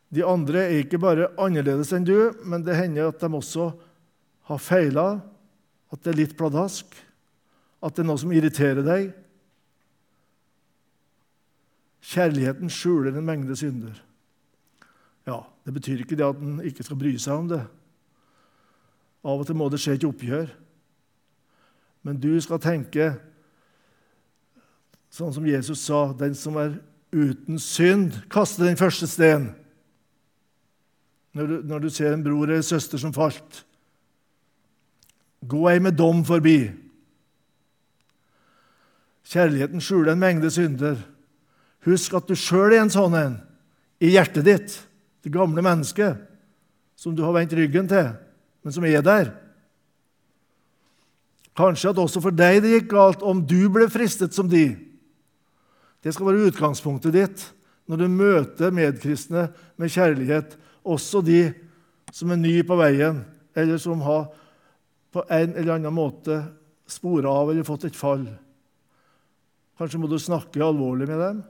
De 0.08 0.24
andre 0.24 0.62
er 0.64 0.78
ikke 0.82 1.00
bare 1.00 1.28
annerledes 1.36 1.92
enn 1.92 2.06
du, 2.08 2.30
men 2.48 2.64
det 2.64 2.78
hender 2.78 3.10
at 3.10 3.20
de 3.20 3.28
også 3.28 3.72
har 4.48 4.60
feila, 4.62 5.08
at 5.92 6.02
det 6.02 6.12
er 6.12 6.20
litt 6.22 6.36
pladask, 6.38 6.94
at 7.84 7.94
det 7.94 8.02
er 8.02 8.08
noe 8.08 8.20
som 8.20 8.32
irriterer 8.32 8.84
deg. 8.84 9.10
Kjærligheten 12.08 12.72
skjuler 12.72 13.16
en 13.16 13.26
mengde 13.26 13.56
synder. 13.56 13.98
Ja, 15.28 15.42
Det 15.66 15.74
betyr 15.74 16.00
ikke 16.00 16.16
det 16.16 16.24
at 16.24 16.38
en 16.40 16.60
ikke 16.64 16.84
skal 16.84 16.96
bry 16.96 17.10
seg 17.20 17.42
om 17.42 17.48
det. 17.50 17.60
Av 19.20 19.42
og 19.42 19.44
til 19.44 19.58
må 19.58 19.66
det 19.68 19.82
skje 19.82 19.98
et 19.98 20.06
oppgjør. 20.08 20.48
Men 22.06 22.16
du 22.16 22.30
skal 22.40 22.62
tenke 22.62 23.10
sånn 25.12 25.34
som 25.34 25.44
Jesus 25.44 25.82
sa, 25.84 26.06
den 26.16 26.32
som 26.32 26.56
er 26.56 26.78
uten 27.12 27.60
synd, 27.60 28.16
kaster 28.32 28.64
den 28.64 28.80
første 28.80 29.04
steinen. 29.10 29.50
Når 31.36 31.60
når 31.68 31.84
du 31.84 31.90
ser 31.92 32.14
en 32.14 32.24
bror 32.24 32.48
eller 32.48 32.64
søster 32.64 32.98
som 32.98 33.12
falt, 33.12 33.67
Gå 35.46 35.68
ei 35.70 35.78
med 35.80 35.96
dom 35.98 36.24
forbi. 36.26 36.70
Kjærligheten 39.28 39.82
skjuler 39.84 40.14
en 40.14 40.22
mengde 40.22 40.50
synder. 40.50 40.96
Husk 41.86 42.16
at 42.16 42.28
du 42.28 42.34
sjøl 42.38 42.72
er 42.72 42.82
en 42.82 42.92
sånn 42.92 43.16
en 43.16 43.36
i 44.02 44.12
hjertet 44.14 44.46
ditt, 44.46 44.74
det 45.22 45.34
gamle 45.34 45.62
mennesket 45.64 46.18
som 46.98 47.14
du 47.14 47.22
har 47.26 47.34
vendt 47.34 47.54
ryggen 47.54 47.86
til, 47.90 48.10
men 48.62 48.74
som 48.74 48.86
er 48.86 49.02
der. 49.04 49.30
Kanskje 51.58 51.90
at 51.90 52.00
også 52.02 52.22
for 52.22 52.34
deg 52.34 52.60
det 52.62 52.74
gikk 52.76 52.90
galt 52.92 53.22
om 53.26 53.42
du 53.42 53.68
ble 53.72 53.88
fristet 53.90 54.34
som 54.34 54.50
de. 54.50 54.72
Det 56.02 56.14
skal 56.14 56.30
være 56.30 56.50
utgangspunktet 56.50 57.14
ditt 57.14 57.46
når 57.90 58.02
du 58.02 58.08
møter 58.12 58.74
medkristne 58.74 59.48
med 59.80 59.90
kjærlighet, 59.90 60.54
også 60.84 61.22
de 61.24 61.48
som 62.14 62.30
er 62.32 62.40
nye 62.40 62.64
på 62.66 62.76
veien, 62.78 63.22
eller 63.56 63.80
som 63.80 64.02
har 64.04 64.28
på 65.12 65.24
en 65.32 65.54
eller 65.54 65.76
annen 65.78 65.94
måte 65.94 66.40
spora 66.88 67.30
av 67.40 67.52
eller 67.52 67.66
fått 67.66 67.88
et 67.88 67.96
fall. 67.96 68.26
Kanskje 69.78 70.00
må 70.02 70.10
du 70.10 70.18
snakke 70.20 70.62
alvorlig 70.64 71.08
med 71.08 71.20
dem, 71.22 71.42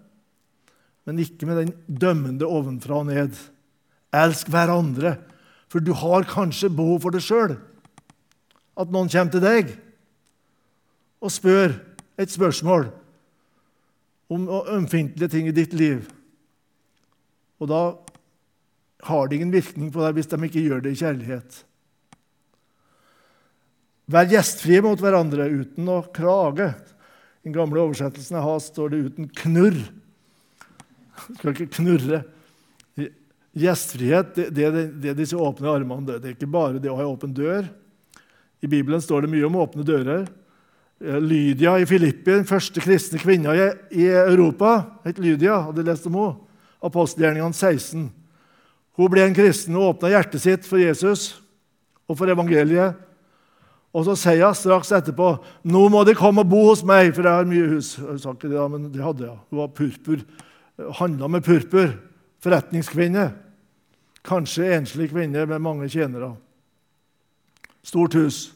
men 1.09 1.23
ikke 1.23 1.49
med 1.49 1.63
den 1.63 1.73
dømmende 1.87 2.49
ovenfra 2.49 3.01
og 3.01 3.09
ned. 3.09 3.37
Elsk 4.15 4.51
hverandre, 4.53 5.17
for 5.69 5.85
du 5.85 5.95
har 5.97 6.29
kanskje 6.29 6.73
behov 6.73 7.03
for 7.05 7.15
det 7.15 7.25
sjøl. 7.25 7.57
At 8.79 8.93
noen 8.93 9.11
kommer 9.11 9.33
til 9.35 9.45
deg 9.45 9.73
og 11.19 11.33
spør 11.35 11.75
et 12.21 12.31
spørsmål 12.31 12.91
om 14.29 14.45
ømfintlige 14.77 15.33
ting 15.33 15.49
i 15.49 15.57
ditt 15.57 15.73
liv. 15.77 16.05
Og 17.59 17.71
da 17.73 17.83
har 19.09 19.27
det 19.27 19.39
ingen 19.39 19.55
virkning 19.55 19.91
på 19.95 20.03
deg 20.05 20.19
hvis 20.19 20.31
de 20.31 20.39
ikke 20.47 20.65
gjør 20.67 20.85
det 20.85 20.95
i 20.95 21.01
kjærlighet. 21.01 21.63
Vær 24.09 24.29
gjestfrie 24.31 24.81
mot 24.85 25.01
hverandre 25.01 25.51
uten 25.53 25.89
å 25.93 26.01
klage. 26.17 26.71
I 27.45 27.51
den 27.51 27.57
gamle 27.57 27.83
oversettelsen 27.83 28.39
jeg 28.39 28.47
har, 28.47 28.61
står 28.65 28.91
det 28.91 29.03
'uten 29.05 29.29
knurr'. 29.43 29.85
Du 31.29 31.35
skal 31.37 31.53
ikke 31.53 31.77
knurre. 31.77 32.23
Gjestfrihet 33.59 34.35
det, 34.37 34.51
det, 34.55 34.85
det, 35.03 35.11
er 35.11 35.19
disse 35.19 35.37
åpne 35.37 35.69
armene. 35.69 36.07
Det. 36.07 36.25
er 36.25 36.37
ikke 36.37 36.51
bare 36.51 36.81
det 36.81 36.91
å 36.91 36.97
ha 36.97 37.05
en 37.05 37.13
åpen 37.13 37.35
dør. 37.35 37.69
I 38.63 38.67
Bibelen 38.71 39.03
står 39.03 39.27
det 39.27 39.33
mye 39.33 39.47
om 39.47 39.59
åpne 39.61 39.85
dører. 39.85 40.29
Eh, 41.01 41.19
Lydia 41.21 41.77
i 41.79 41.87
Filippi, 41.87 42.31
den 42.31 42.49
første 42.49 42.81
kristne 42.81 43.19
kvinna 43.19 43.55
i 43.91 44.07
Europa, 44.07 45.01
het 45.05 45.19
Lydia. 45.19 45.61
hadde 45.69 45.85
lest 45.85 46.07
om 46.07 46.15
henne. 46.15 46.37
Apostelgjerningene 46.83 47.55
16. 47.55 48.09
Hun 48.95 49.11
ble 49.11 49.25
en 49.27 49.35
kristen 49.35 49.77
og 49.77 49.97
åpna 49.97 50.13
hjertet 50.15 50.43
sitt 50.43 50.67
for 50.67 50.79
Jesus 50.79 51.41
og 52.07 52.17
for 52.19 52.31
evangeliet. 52.31 52.95
Og 53.99 54.05
så 54.07 54.15
sier 54.15 54.45
hun 54.47 54.55
straks 54.55 54.93
etterpå 54.95 55.33
nå 55.67 55.81
må 55.91 56.05
de 56.07 56.15
komme 56.15 56.45
og 56.45 56.51
bo 56.51 56.69
hos 56.69 56.85
meg, 56.87 57.11
for 57.17 57.27
jeg 57.27 57.41
har 57.41 57.49
mye 57.49 57.71
hus. 57.73 57.97
Jeg 57.99 58.21
sa 58.23 58.35
ikke 58.37 58.51
det, 58.53 58.67
men 58.71 58.87
det 58.95 59.03
hadde 59.03 59.27
jeg. 59.27 59.39
Hun 59.51 59.63
var 59.65 59.73
purpur, 59.75 60.23
handla 61.01 61.31
med 61.35 61.43
purpur. 61.47 61.97
Forretningskvinne. 62.45 63.25
Kanskje 64.29 64.69
enslig 64.77 65.09
kvinne 65.11 65.43
med 65.51 65.65
mange 65.65 65.89
tjenere. 65.91 66.37
Stort 67.83 68.15
hus. 68.15 68.53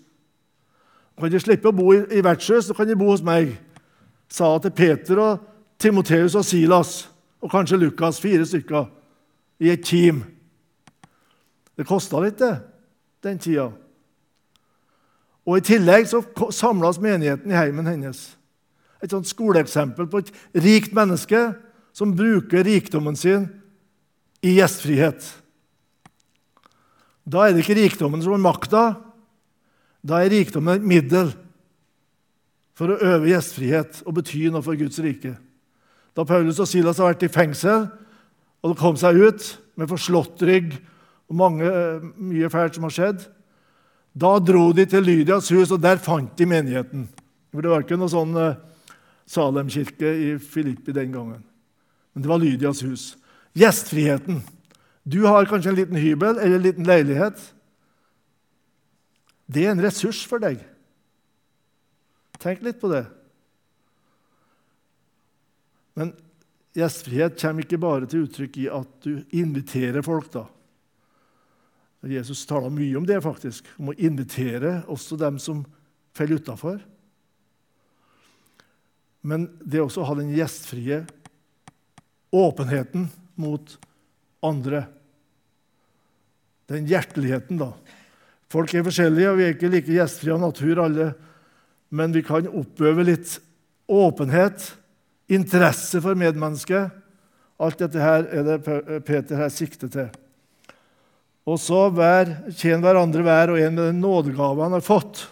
Kan 1.18 1.32
de 1.32 1.40
slippe 1.42 1.72
å 1.72 1.74
bo 1.74 1.90
i, 1.94 2.04
i 2.14 2.22
vertshus, 2.22 2.68
så 2.68 2.76
kan 2.76 2.86
de 2.86 2.96
bo 2.98 3.10
hos 3.10 3.24
meg, 3.26 3.56
sa 4.30 4.52
hun 4.54 4.62
til 4.62 4.74
Peter 4.76 5.18
og 5.20 5.42
Timoteus 5.82 6.36
og 6.38 6.46
Silas 6.46 6.92
og 7.42 7.50
kanskje 7.50 7.80
Lukas, 7.82 8.20
fire 8.22 8.46
stykker, 8.46 8.86
i 9.62 9.72
et 9.74 9.82
team. 9.84 10.22
Det 11.76 11.86
kosta 11.88 12.20
litt, 12.22 12.38
det, 12.38 12.54
den 13.26 13.42
tida. 13.42 13.72
Og 15.46 15.58
I 15.58 15.66
tillegg 15.66 16.06
så 16.10 16.22
samles 16.54 17.00
menigheten 17.02 17.50
i 17.50 17.58
heimen 17.58 17.88
hennes. 17.88 18.20
Et 19.02 19.10
sånt 19.10 19.26
skoleeksempel 19.26 20.06
på 20.10 20.22
et 20.22 20.30
rikt 20.62 20.94
menneske 20.94 21.40
som 21.96 22.14
bruker 22.16 22.64
rikdommen 22.66 23.18
sin 23.18 23.48
i 24.42 24.56
gjestfrihet. 24.58 25.24
Da 27.26 27.46
er 27.46 27.54
det 27.54 27.64
ikke 27.64 27.78
rikdommen 27.78 28.22
som 28.22 28.34
er 28.34 28.42
makta, 28.42 28.84
da 30.02 30.22
er 30.22 30.32
rikdommen 30.32 30.80
et 30.80 30.86
middel 30.86 31.32
for 32.78 32.90
å 32.90 33.00
øve 33.14 33.30
gjestfrihet 33.30 34.02
og 34.06 34.16
bety 34.18 34.48
noe 34.50 34.64
for 34.64 34.78
Guds 34.78 34.98
rike. 35.02 35.34
Da 36.14 36.24
Paulus 36.28 36.58
og 36.62 36.70
Silas 36.70 36.98
har 36.98 37.12
vært 37.12 37.26
i 37.26 37.32
fengsel 37.32 37.86
og 38.62 38.72
de 38.72 38.78
kom 38.78 38.98
seg 38.98 39.18
ut 39.18 39.46
med 39.78 39.90
forslått 39.90 40.42
rygg 40.46 40.74
og 41.30 41.38
mange, 41.38 41.68
mye 42.14 42.50
fælt 42.52 42.76
som 42.76 42.86
har 42.86 42.94
skjedd, 42.94 43.24
da 44.12 44.36
dro 44.44 44.70
de 44.76 44.84
til 44.88 45.04
Lydias 45.06 45.48
hus, 45.52 45.72
og 45.72 45.80
der 45.80 46.00
fant 46.02 46.36
de 46.36 46.46
menigheten. 46.48 47.06
For 47.52 47.64
Det 47.64 47.72
var 47.72 47.84
ikke 47.84 47.98
noe 48.00 48.12
sånn 48.12 48.36
eh, 48.36 48.58
Salem-kirke 49.28 50.08
i 50.08 50.28
Filippi 50.40 50.92
den 50.92 51.14
gangen. 51.14 51.40
Men 52.12 52.24
det 52.24 52.30
var 52.30 52.42
Lydias 52.42 52.82
hus. 52.84 53.06
Gjestfriheten. 53.56 54.42
Du 55.04 55.24
har 55.26 55.48
kanskje 55.48 55.72
en 55.72 55.80
liten 55.80 55.98
hybel 55.98 56.36
eller 56.36 56.58
en 56.58 56.66
liten 56.66 56.88
leilighet. 56.88 57.40
Det 59.52 59.66
er 59.66 59.72
en 59.72 59.84
ressurs 59.84 60.22
for 60.28 60.42
deg. 60.42 60.60
Tenk 62.42 62.62
litt 62.64 62.80
på 62.80 62.90
det. 62.92 63.04
Men 65.98 66.12
gjestfrihet 66.76 67.36
kommer 67.40 67.64
ikke 67.64 67.80
bare 67.80 68.08
til 68.08 68.26
uttrykk 68.26 68.58
i 68.62 68.68
at 68.72 68.92
du 69.04 69.22
inviterer 69.36 70.04
folk. 70.04 70.30
da. 70.32 70.46
Jesus 72.10 72.42
taler 72.48 72.72
mye 72.74 72.96
om 72.98 73.06
det, 73.06 73.20
faktisk, 73.22 73.68
om 73.78 73.92
å 73.92 73.98
invitere 73.98 74.80
også 74.90 75.18
dem 75.20 75.38
som 75.42 75.62
faller 76.16 76.40
utafor. 76.42 76.80
Men 79.22 79.46
det 79.62 79.84
også 79.84 80.02
å 80.02 80.08
ha 80.08 80.16
den 80.18 80.32
gjestfrie 80.34 81.04
åpenheten 82.34 83.06
mot 83.38 83.76
andre. 84.42 84.86
Den 86.66 86.88
hjerteligheten, 86.90 87.60
da. 87.60 87.70
Folk 88.52 88.74
er 88.74 88.84
forskjellige, 88.84 89.30
og 89.30 89.38
vi 89.38 89.46
er 89.46 89.54
ikke 89.54 89.70
like 89.72 89.94
gjestfrie 89.94 90.34
av 90.34 90.42
natur, 90.42 90.82
alle. 90.82 91.12
Men 91.94 92.14
vi 92.16 92.24
kan 92.26 92.48
oppøve 92.50 93.06
litt 93.06 93.36
åpenhet 93.86 94.72
interesse 95.32 96.00
for 96.02 96.18
medmennesket. 96.18 96.90
Alt 97.62 97.78
dette 97.84 98.02
her 98.02 98.26
er 98.26 98.46
det 98.48 98.58
Peter 99.06 99.38
her 99.38 99.52
sikter 99.52 99.92
til. 99.92 100.10
Og 101.48 101.58
så 101.58 101.88
vær, 101.90 102.28
tjen 102.54 102.82
hverandre 102.84 103.24
hver 103.26 103.54
og 103.54 103.58
en 103.58 103.74
med 103.74 103.88
den 103.90 104.02
nådegave 104.02 104.62
han 104.62 104.76
har 104.76 104.84
fått, 104.84 105.24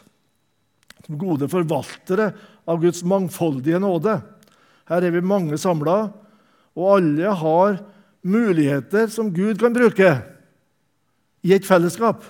som 1.06 1.18
gode 1.20 1.46
forvaltere 1.50 2.32
av 2.66 2.80
Guds 2.82 3.04
mangfoldige 3.06 3.78
nåde. 3.82 4.16
Her 4.90 5.06
er 5.06 5.14
vi 5.14 5.22
mange 5.22 5.58
samla, 5.60 6.10
og 6.74 6.90
alle 6.96 7.34
har 7.42 7.78
muligheter 8.26 9.06
som 9.10 9.30
Gud 9.34 9.60
kan 9.62 9.74
bruke 9.74 10.10
i 11.46 11.54
et 11.54 11.66
fellesskap. 11.66 12.24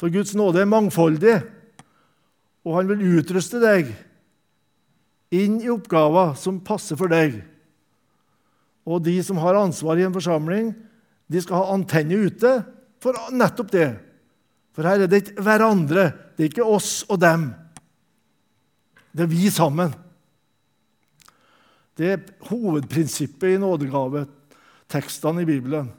For 0.00 0.12
Guds 0.12 0.34
nåde 0.36 0.60
er 0.62 0.68
mangfoldig, 0.68 1.38
og 2.64 2.76
han 2.76 2.92
vil 2.92 3.20
utruste 3.20 3.60
deg 3.60 3.88
inn 5.32 5.60
i 5.62 5.72
oppgaver 5.72 6.36
som 6.36 6.60
passer 6.64 6.98
for 7.00 7.12
deg. 7.12 7.40
Og 8.84 9.00
de 9.04 9.16
som 9.24 9.40
har 9.40 9.58
ansvar 9.58 10.00
i 10.00 10.04
en 10.04 10.14
forsamling, 10.14 10.72
de 11.30 11.42
skal 11.42 11.62
ha 11.62 11.74
antenne 11.74 12.18
ute 12.26 12.52
for 13.00 13.16
nettopp 13.32 13.70
det. 13.72 13.88
For 14.74 14.86
her 14.86 15.04
er 15.04 15.10
det 15.10 15.22
ikke 15.22 15.44
hverandre. 15.46 16.10
Det 16.34 16.44
er 16.44 16.50
ikke 16.50 16.66
oss 16.66 17.04
og 17.08 17.20
dem. 17.22 17.50
Det 19.14 19.26
er 19.26 19.30
vi 19.30 19.50
sammen. 19.50 19.94
Det 21.98 22.12
er 22.14 22.20
hovedprinsippet 22.48 23.54
i 23.54 23.60
nådegavetekstene 23.60 25.42
i 25.42 25.48
Bibelen. 25.48 25.90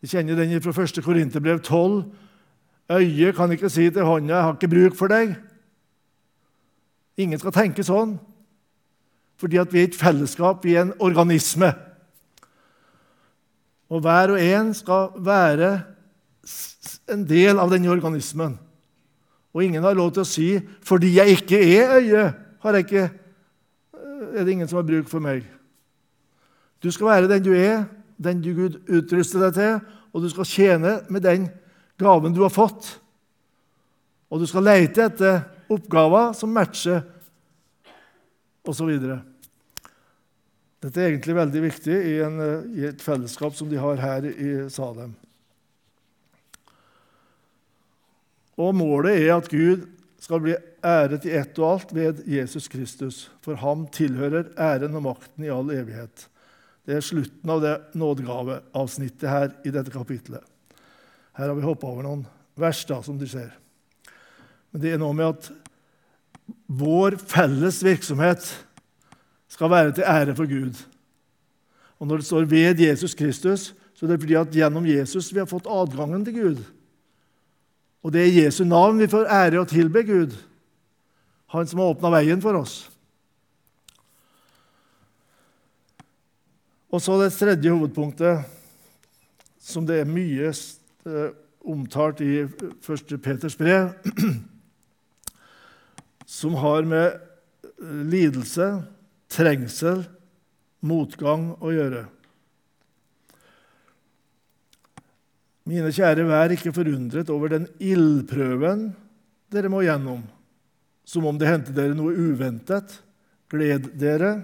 Vi 0.00 0.10
kjenner 0.10 0.38
den 0.38 0.62
fra 0.62 0.74
1. 0.82 1.02
Korinterbrev 1.04 1.60
12. 1.60 2.04
Øyet 2.96 3.34
kan 3.34 3.52
ikke 3.52 3.70
si 3.70 3.90
til 3.90 4.04
hånda 4.04 4.34
'Jeg 4.34 4.42
har 4.42 4.52
ikke 4.52 4.68
bruk 4.68 4.94
for 4.94 5.08
deg'. 5.08 5.34
Ingen 7.16 7.38
skal 7.38 7.52
tenke 7.52 7.82
sånn 7.82 8.18
fordi 9.36 9.58
vi 9.70 9.80
er 9.80 9.84
et 9.84 9.94
fellesskap, 9.94 10.64
vi 10.64 10.74
er 10.74 10.82
en 10.82 10.94
organisme. 11.00 11.74
Og 13.90 14.02
hver 14.02 14.34
og 14.34 14.40
en 14.42 14.72
skal 14.74 15.12
være 15.22 15.70
en 17.12 17.26
del 17.26 17.58
av 17.62 17.70
denne 17.70 17.90
organismen. 17.92 18.56
Og 19.54 19.64
ingen 19.64 19.84
har 19.84 19.96
lov 19.96 20.12
til 20.12 20.22
å 20.22 20.28
si 20.28 20.60
'fordi 20.60 21.14
jeg 21.16 21.28
ikke 21.28 21.58
er 21.78 21.96
øye, 22.00 22.34
ikke, 22.78 23.10
er 24.34 24.44
det 24.44 24.52
ingen 24.52 24.68
som 24.68 24.76
har 24.76 24.82
bruk 24.82 25.08
for 25.08 25.20
meg'. 25.20 25.44
Du 26.82 26.90
skal 26.90 27.06
være 27.06 27.28
den 27.28 27.42
du 27.42 27.52
er, 27.54 27.84
den 28.22 28.42
du 28.42 28.54
Gud 28.54 28.80
utruster 28.88 29.40
deg 29.40 29.54
til, 29.54 29.80
og 30.12 30.22
du 30.22 30.28
skal 30.28 30.44
tjene 30.44 31.00
med 31.08 31.20
den 31.22 31.48
gaven 31.98 32.34
du 32.34 32.42
har 32.42 32.52
fått. 32.52 33.00
Og 34.30 34.40
du 34.40 34.46
skal 34.46 34.62
lete 34.62 35.04
etter 35.04 35.40
oppgaver 35.70 36.32
som 36.32 36.52
matcher 36.52 37.02
osv. 38.66 38.98
Dette 40.86 41.02
er 41.02 41.08
egentlig 41.10 41.34
veldig 41.34 41.60
viktig 41.64 41.94
i, 41.94 42.18
en, 42.22 42.36
i, 42.70 42.84
et 42.86 43.00
fellesskap 43.02 43.56
som 43.58 43.66
de 43.66 43.78
har 43.80 43.98
her 43.98 44.26
i 44.30 44.50
Salem. 44.70 45.16
Og 48.54 48.70
Målet 48.78 49.18
er 49.18 49.32
at 49.34 49.50
Gud 49.50 49.88
skal 50.22 50.44
bli 50.44 50.54
æret 50.86 51.26
i 51.26 51.32
ett 51.34 51.58
og 51.58 51.72
alt 51.72 51.94
ved 51.96 52.22
Jesus 52.30 52.70
Kristus. 52.70 53.24
For 53.42 53.58
ham 53.58 53.88
tilhører 53.90 54.52
æren 54.54 54.94
og 54.94 55.02
makten 55.08 55.48
i 55.48 55.50
all 55.50 55.74
evighet. 55.74 56.28
Det 56.86 56.94
er 56.94 57.02
slutten 57.02 57.50
av 57.50 57.64
det 57.64 57.74
nådegaveavsnittet 57.98 59.26
her 59.26 59.50
i 59.66 59.74
dette 59.74 59.90
kapitlet. 59.90 60.44
Her 61.34 61.50
har 61.50 61.58
vi 61.58 61.66
hoppa 61.66 61.90
over 61.90 62.06
noen 62.06 62.22
vers, 62.54 62.84
da, 62.86 63.00
som 63.02 63.18
du 63.18 63.26
ser. 63.26 63.50
Men 64.70 64.86
det 64.86 64.94
er 64.94 65.02
noe 65.02 65.18
med 65.18 65.34
at 65.34 65.50
vår 66.70 67.18
felles 67.26 67.82
virksomhet 67.82 68.46
skal 69.48 69.70
være 69.70 69.92
til 69.92 70.04
ære 70.06 70.36
for 70.36 70.46
Gud. 70.46 70.86
Og 71.98 72.06
Når 72.06 72.16
det 72.16 72.26
står 72.26 72.44
'ved 72.44 72.80
Jesus 72.80 73.14
Kristus', 73.14 73.74
så 73.94 74.06
er 74.06 74.10
det 74.10 74.20
fordi 74.20 74.34
at 74.34 74.50
gjennom 74.50 74.86
Jesus 74.86 75.34
vi 75.34 75.38
har 75.38 75.46
fått 75.46 75.66
adgangen 75.66 76.24
til 76.24 76.34
Gud. 76.34 76.56
Og 78.02 78.12
det 78.12 78.20
er 78.20 78.26
i 78.26 78.44
Jesu 78.44 78.64
navn 78.64 78.98
vi 78.98 79.06
får 79.06 79.24
ære 79.24 79.60
og 79.60 79.68
tilbe 79.68 80.02
Gud, 80.02 80.32
Han 81.46 81.66
som 81.66 81.78
har 81.78 81.86
åpna 81.86 82.10
veien 82.10 82.42
for 82.42 82.52
oss. 82.52 82.90
Og 86.90 87.02
så 87.02 87.22
det 87.22 87.32
tredje 87.32 87.70
hovedpunktet, 87.70 88.44
som 89.60 89.86
det 89.86 90.00
er 90.00 90.10
mye 90.10 90.52
eh, 91.06 91.30
omtalt 91.66 92.20
i 92.20 92.42
1. 92.42 93.22
Peters 93.22 93.56
brev, 93.56 93.90
som 96.38 96.54
har 96.54 96.82
med 96.82 97.12
eh, 97.82 98.02
lidelse 98.10 98.82
trengsel, 99.32 100.04
motgang 100.86 101.50
å 101.60 101.72
gjøre. 101.74 102.04
Mine 105.66 105.90
kjære, 105.90 106.26
vær 106.28 106.52
ikke 106.54 106.74
forundret 106.74 107.30
over 107.34 107.50
den 107.50 107.66
ildprøven 107.82 108.92
dere 109.50 109.70
må 109.70 109.82
gjennom, 109.82 110.22
som 111.06 111.26
om 111.26 111.38
det 111.38 111.48
hendte 111.50 111.74
dere 111.74 111.96
noe 111.98 112.14
uventet. 112.14 113.00
Gled 113.50 113.92
dere, 113.98 114.40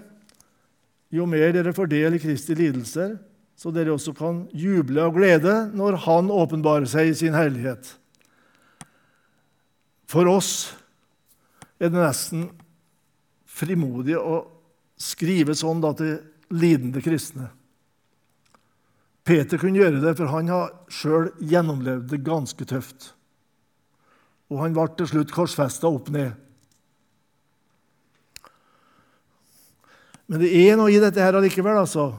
jo 1.11 1.27
mer 1.27 1.51
dere 1.55 1.75
får 1.75 1.91
del 1.91 2.17
i 2.17 2.21
Kristi 2.23 2.55
lidelser, 2.59 3.15
så 3.55 3.71
dere 3.71 3.93
også 3.93 4.15
kan 4.17 4.43
juble 4.51 5.03
av 5.03 5.13
glede 5.15 5.53
når 5.75 5.99
Han 6.07 6.31
åpenbarer 6.33 6.89
seg 6.89 7.11
i 7.11 7.15
sin 7.15 7.35
herlighet. 7.37 7.85
For 10.09 10.27
oss 10.29 10.73
er 11.79 11.91
det 11.91 12.01
nesten 12.01 12.49
frimodig 13.47 14.17
å 14.19 14.41
skrive 15.03 15.55
sånn 15.57 15.81
da, 15.83 15.91
til 15.97 16.15
lidende 16.53 17.01
kristne. 17.03 17.49
Peter 19.23 19.59
kunne 19.59 19.79
gjøre 19.79 20.01
det, 20.03 20.15
for 20.19 20.31
han 20.33 20.51
har 20.51 20.71
sjøl 20.91 21.29
gjennomlevd 21.39 22.09
det 22.11 22.23
ganske 22.25 22.67
tøft. 22.67 23.13
Og 24.51 24.59
han 24.59 24.75
ble 24.75 24.89
til 24.99 25.09
slutt 25.09 25.31
korsfesta 25.33 25.87
opp 25.87 26.11
ned. 26.13 26.33
Men 30.27 30.43
det 30.43 30.51
er 30.55 30.77
noe 30.79 30.91
i 30.91 30.99
dette 31.01 31.23
her 31.23 31.35
allikevel, 31.37 31.79
altså. 31.83 32.11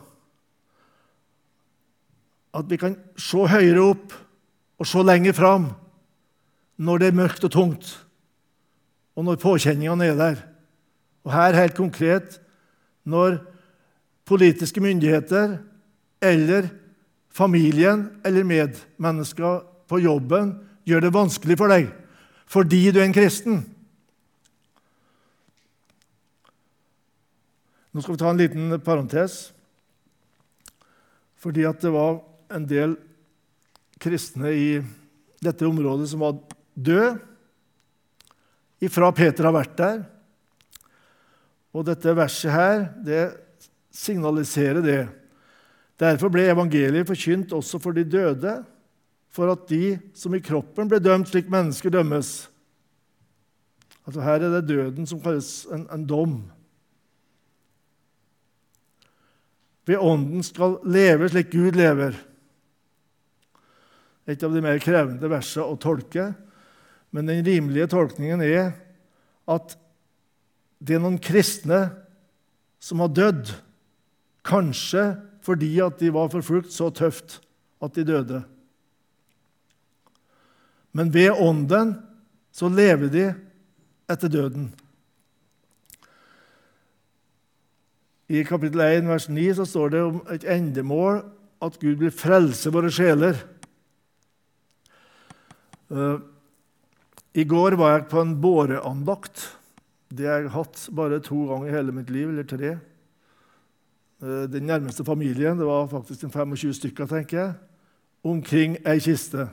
At 2.55 2.69
vi 2.71 2.79
kan 2.81 2.97
se 3.21 3.49
høyere 3.51 3.85
opp 3.85 4.15
og 4.81 4.89
se 4.89 5.03
lenger 5.05 5.37
fram 5.37 5.73
når 6.81 7.01
det 7.01 7.09
er 7.11 7.19
mørkt 7.21 7.45
og 7.47 7.53
tungt, 7.55 7.91
og 9.15 9.27
når 9.29 9.43
påkjenningene 9.43 10.09
er 10.09 10.17
der. 10.19 10.41
Og 11.25 11.33
her 11.35 11.59
helt 11.59 11.77
konkret 11.77 12.41
når 13.05 13.39
politiske 14.25 14.81
myndigheter 14.81 15.59
eller 16.25 16.71
familien 17.35 18.09
eller 18.25 18.47
medmennesker 18.49 19.65
på 19.91 20.01
jobben 20.01 20.55
gjør 20.89 21.05
det 21.05 21.15
vanskelig 21.15 21.59
for 21.61 21.73
deg 21.73 21.91
fordi 22.51 22.91
du 22.93 23.01
er 23.01 23.09
en 23.09 23.17
kristen. 23.17 23.63
Nå 27.95 28.03
skal 28.03 28.17
vi 28.17 28.21
ta 28.21 28.31
en 28.31 28.41
liten 28.41 28.75
parentes. 28.85 29.53
Fordi 31.41 31.65
det 31.81 31.93
var 31.95 32.19
en 32.55 32.67
del 32.69 32.97
kristne 34.03 34.51
i 34.51 34.69
dette 35.45 35.67
området 35.69 36.09
som 36.11 36.25
var 36.25 36.41
døde 36.75 37.15
ifra 38.85 39.11
Peter 39.17 39.47
har 39.47 39.55
vært 39.55 39.77
der. 39.79 40.03
Og 41.75 41.87
dette 41.89 42.15
verset 42.15 42.55
her, 42.55 42.87
det 43.03 43.23
signaliserer 43.95 44.83
det. 44.85 45.03
Derfor 46.01 46.31
ble 46.33 46.47
evangeliet 46.51 47.07
forkynt 47.07 47.55
også 47.55 47.81
for 47.83 47.95
de 47.95 48.07
døde, 48.07 48.61
for 49.35 49.51
at 49.51 49.67
de 49.71 49.97
som 50.15 50.35
i 50.35 50.43
kroppen 50.43 50.91
ble 50.91 51.01
dømt 51.03 51.31
slik 51.31 51.51
mennesker 51.51 51.91
dømmes. 51.91 52.47
Altså 54.07 54.23
Her 54.23 54.43
er 54.43 54.53
det 54.53 54.69
døden 54.69 55.09
som 55.09 55.23
kalles 55.23 55.65
en, 55.73 55.89
en 55.91 56.07
dom. 56.07 56.37
Ved 59.89 60.01
Ånden 60.01 60.45
skal 60.47 60.79
leve 60.87 61.29
slik 61.29 61.51
Gud 61.53 61.77
lever. 61.77 62.17
Et 64.25 64.41
av 64.41 64.55
de 64.55 64.63
mer 64.65 64.79
krevende 64.81 65.29
versene 65.29 65.67
å 65.67 65.81
tolke. 65.81 66.31
Men 67.15 67.29
den 67.29 67.43
rimelige 67.47 67.91
tolkningen 67.93 68.41
er 68.45 68.71
at 69.51 69.75
det 70.85 70.99
er 70.99 71.03
noen 71.03 71.21
kristne 71.23 71.87
som 72.83 73.01
har 73.01 73.13
dødd, 73.17 73.55
kanskje 74.45 75.15
fordi 75.45 75.79
at 75.85 75.97
de 76.01 76.11
var 76.13 76.33
forfulgt 76.33 76.73
så 76.73 76.91
tøft 76.93 77.39
at 77.85 77.97
de 77.97 78.05
døde. 78.05 78.43
Men 80.95 81.11
ved 81.13 81.33
Ånden 81.41 81.97
så 82.55 82.69
lever 82.69 83.11
de 83.13 83.25
etter 84.13 84.31
døden. 84.31 84.69
I 88.29 88.45
kapittel 88.47 88.81
1, 88.81 89.09
vers 89.09 89.27
9 89.29 89.49
så 89.59 89.67
står 89.69 89.91
det 89.93 90.05
om 90.05 90.21
et 90.33 90.47
endemål 90.49 91.25
at 91.65 91.77
Gud 91.81 91.99
vil 92.01 92.15
frelse 92.15 92.73
våre 92.73 92.93
sjeler. 92.93 93.37
Uh, 95.93 96.21
I 97.37 97.45
går 97.45 97.77
var 97.81 97.99
jeg 97.99 98.09
på 98.13 98.23
en 98.25 98.33
båreandakt. 98.41 99.45
Det 100.15 100.29
har 100.29 100.45
jeg 100.45 100.53
hatt 100.55 100.89
bare 100.95 101.19
to 101.25 101.41
ganger 101.49 101.69
i 101.69 101.75
hele 101.75 101.95
mitt 101.95 102.11
liv, 102.13 102.29
eller 102.31 102.47
tre. 102.47 102.77
Uh, 104.23 104.45
den 104.51 104.69
nærmeste 104.69 105.05
familien, 105.05 105.59
det 105.59 105.67
var 105.67 105.91
faktisk 105.91 106.29
25 106.29 106.75
stykker, 106.79 107.09
tenker 107.11 107.39
jeg, 107.41 107.53
omkring 108.25 108.79
ei 108.87 109.01
kiste. 109.03 109.49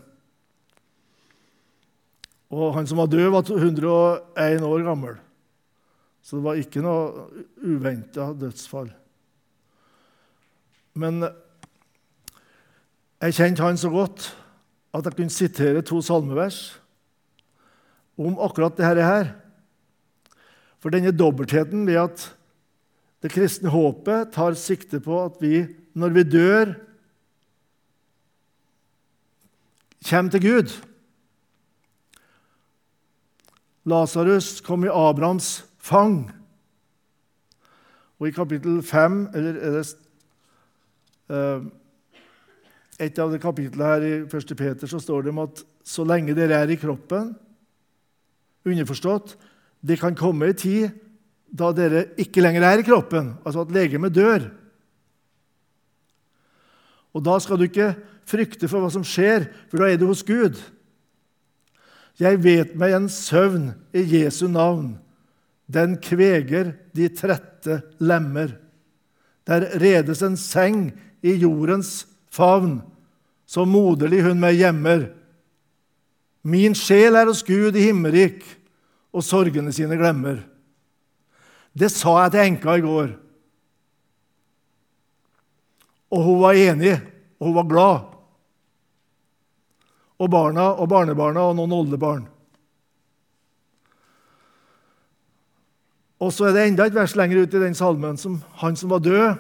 Og 2.52 2.74
han 2.76 2.88
som 2.88 3.00
var 3.00 3.10
død, 3.10 3.30
var 3.32 3.48
101 3.48 4.64
år 4.68 4.86
gammel. 4.86 5.16
Så 6.22 6.38
det 6.38 6.46
var 6.46 6.60
ikke 6.60 6.84
noe 6.86 7.30
uventa 7.64 8.30
dødsfall. 8.38 8.92
Men 10.94 11.24
jeg 13.22 13.38
kjente 13.38 13.64
han 13.64 13.80
så 13.80 13.90
godt 13.90 14.28
at 14.92 15.08
jeg 15.08 15.16
kunne 15.16 15.34
sitere 15.34 15.82
to 15.88 16.02
salmevers 16.04 16.82
om 18.20 18.38
akkurat 18.44 18.76
dette 18.78 19.06
her. 19.08 19.32
For 20.82 20.94
denne 20.94 21.14
dobbeltheten 21.14 21.86
ved 21.86 22.00
at 22.02 22.24
det 23.22 23.32
kristne 23.34 23.70
håpet 23.70 24.32
tar 24.34 24.58
sikte 24.58 25.00
på 25.04 25.20
at 25.22 25.38
vi, 25.42 25.68
når 25.94 26.16
vi 26.16 26.24
dør, 26.26 26.74
kommer 30.10 30.34
til 30.34 30.42
Gud. 30.42 30.72
Lasarus 33.86 34.62
kom 34.66 34.86
i 34.86 34.94
Abrahams 34.94 35.62
fang. 35.78 36.32
Og 38.20 38.30
i 38.30 38.34
kapittel 38.34 38.82
5, 38.86 39.22
eller 39.34 39.62
er 39.62 39.78
det 39.78 39.86
uh, 41.30 41.70
et 43.02 43.22
av 43.22 43.32
de 43.34 43.40
kapitlene 43.42 43.94
her 43.94 44.06
i 44.06 44.12
1. 44.26 44.58
Peter, 44.58 44.90
så 44.90 45.00
står 45.02 45.26
det 45.26 45.34
om 45.34 45.46
at 45.46 45.64
så 45.86 46.06
lenge 46.06 46.36
dere 46.38 46.62
er 46.62 46.74
i 46.74 46.78
kroppen 46.78 47.34
Underforstått 48.62 49.32
det 49.82 50.00
kan 50.00 50.16
komme 50.18 50.52
en 50.52 50.58
tid 50.58 50.92
da 51.52 51.72
dere 51.76 52.06
ikke 52.22 52.44
lenger 52.44 52.64
er 52.64 52.82
i 52.82 52.88
kroppen, 52.88 53.34
altså 53.44 53.66
at 53.66 53.74
legemet 53.76 54.16
dør. 54.16 54.48
Og 57.12 57.24
Da 57.26 57.40
skal 57.40 57.60
du 57.60 57.68
ikke 57.68 57.96
frykte 58.28 58.70
for 58.72 58.80
hva 58.80 58.92
som 58.94 59.04
skjer, 59.04 59.50
for 59.68 59.82
da 59.82 59.90
er 59.92 60.00
du 60.00 60.08
hos 60.08 60.24
Gud. 60.24 60.56
Jeg 62.22 62.40
vet 62.44 62.76
meg 62.80 62.96
en 62.96 63.10
søvn 63.12 63.72
i 63.92 64.04
Jesu 64.16 64.48
navn. 64.48 64.96
Den 65.68 65.98
kveger 66.00 66.74
de 66.96 67.10
trette 67.16 67.82
lemmer. 68.00 68.56
Der 69.48 69.68
redes 69.82 70.22
en 70.24 70.38
seng 70.38 70.92
i 71.24 71.34
jordens 71.42 72.06
favn, 72.32 72.80
så 73.46 73.66
moderlig 73.68 74.22
hun 74.24 74.40
meg 74.40 74.60
gjemmer. 74.62 75.10
Min 76.48 76.76
sjel 76.78 77.18
er 77.20 77.28
hos 77.28 77.44
Gud 77.44 77.76
i 77.76 77.90
himmerik, 77.90 78.46
og 79.12 79.26
sorgene 79.26 79.74
sine 79.76 79.98
glemmer. 80.00 80.40
Det 81.74 81.92
sa 81.92 82.18
jeg 82.24 82.34
til 82.34 82.46
enka 82.46 82.76
i 82.78 82.84
går. 82.84 83.12
Og 86.12 86.24
hun 86.26 86.42
var 86.42 86.60
enig, 86.60 86.98
og 87.40 87.48
hun 87.48 87.56
var 87.56 87.70
glad. 87.70 88.08
Og 90.22 90.30
barna 90.30 90.68
og 90.76 90.90
barnebarna 90.92 91.48
og 91.50 91.56
noen 91.58 91.76
oldebarn. 91.76 92.28
Og 96.22 96.30
så 96.34 96.50
er 96.50 96.54
det 96.54 96.68
enda 96.68 96.86
et 96.86 96.96
vers 96.96 97.16
lenger 97.18 97.42
ut 97.42 97.56
i 97.58 97.64
den 97.64 97.76
salmen 97.78 98.20
som 98.20 98.38
han 98.62 98.76
som 98.78 98.92
var 98.94 99.02
død, 99.02 99.40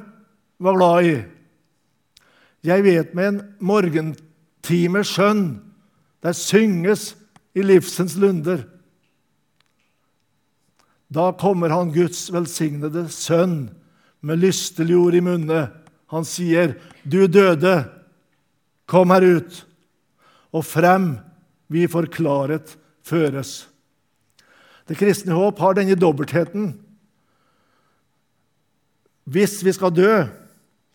var 0.61 0.77
glad 0.77 1.05
i. 1.05 1.15
Jeg 2.65 2.85
vet 2.85 3.13
med 3.17 3.27
en 3.27 3.41
morgentime 3.59 5.03
skjønn, 5.05 5.61
der 6.21 6.37
synges 6.37 7.11
i 7.57 7.65
livsens 7.65 8.15
lunder. 8.21 8.63
Da 11.11 11.31
kommer 11.35 11.73
han 11.73 11.91
Guds 11.91 12.29
velsignede 12.31 13.07
sønn 13.11 13.65
med 14.23 14.39
lystelig 14.39 14.95
ord 14.95 15.17
i 15.17 15.23
munne. 15.23 15.65
Han 16.11 16.27
sier, 16.27 16.77
'Du 17.03 17.27
døde, 17.27 17.89
kom 18.87 19.11
her 19.11 19.21
ut', 19.21 19.65
og 20.53 20.65
frem 20.65 21.19
vi 21.67 21.87
forklaret 21.87 22.77
føres. 23.03 23.67
Det 24.87 24.97
kristne 24.97 25.35
håp 25.35 25.59
har 25.59 25.73
denne 25.73 25.95
dobbeltheten. 25.95 26.73
Hvis 29.23 29.63
vi 29.63 29.71
skal 29.71 29.95
dø 29.95 30.25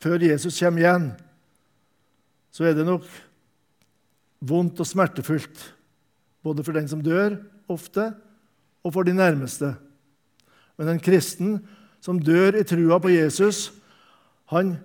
før 0.01 0.21
Jesus 0.21 0.59
kommer 0.61 0.83
igjen, 0.83 1.07
så 2.53 2.65
er 2.65 2.75
det 2.77 2.87
nok 2.87 3.05
vondt 4.41 4.81
og 4.81 4.87
smertefullt, 4.87 5.75
både 6.45 6.65
for 6.65 6.73
den 6.73 6.89
som 6.89 7.01
dør 7.01 7.39
ofte, 7.69 8.15
og 8.85 8.93
for 8.93 9.03
de 9.03 9.17
nærmeste. 9.17 9.75
Men 10.77 10.93
en 10.93 11.03
kristen 11.03 11.59
som 12.05 12.21
dør 12.21 12.59
i 12.61 12.65
trua 12.67 12.99
på 13.03 13.11
Jesus, 13.15 13.71
han 14.53 14.77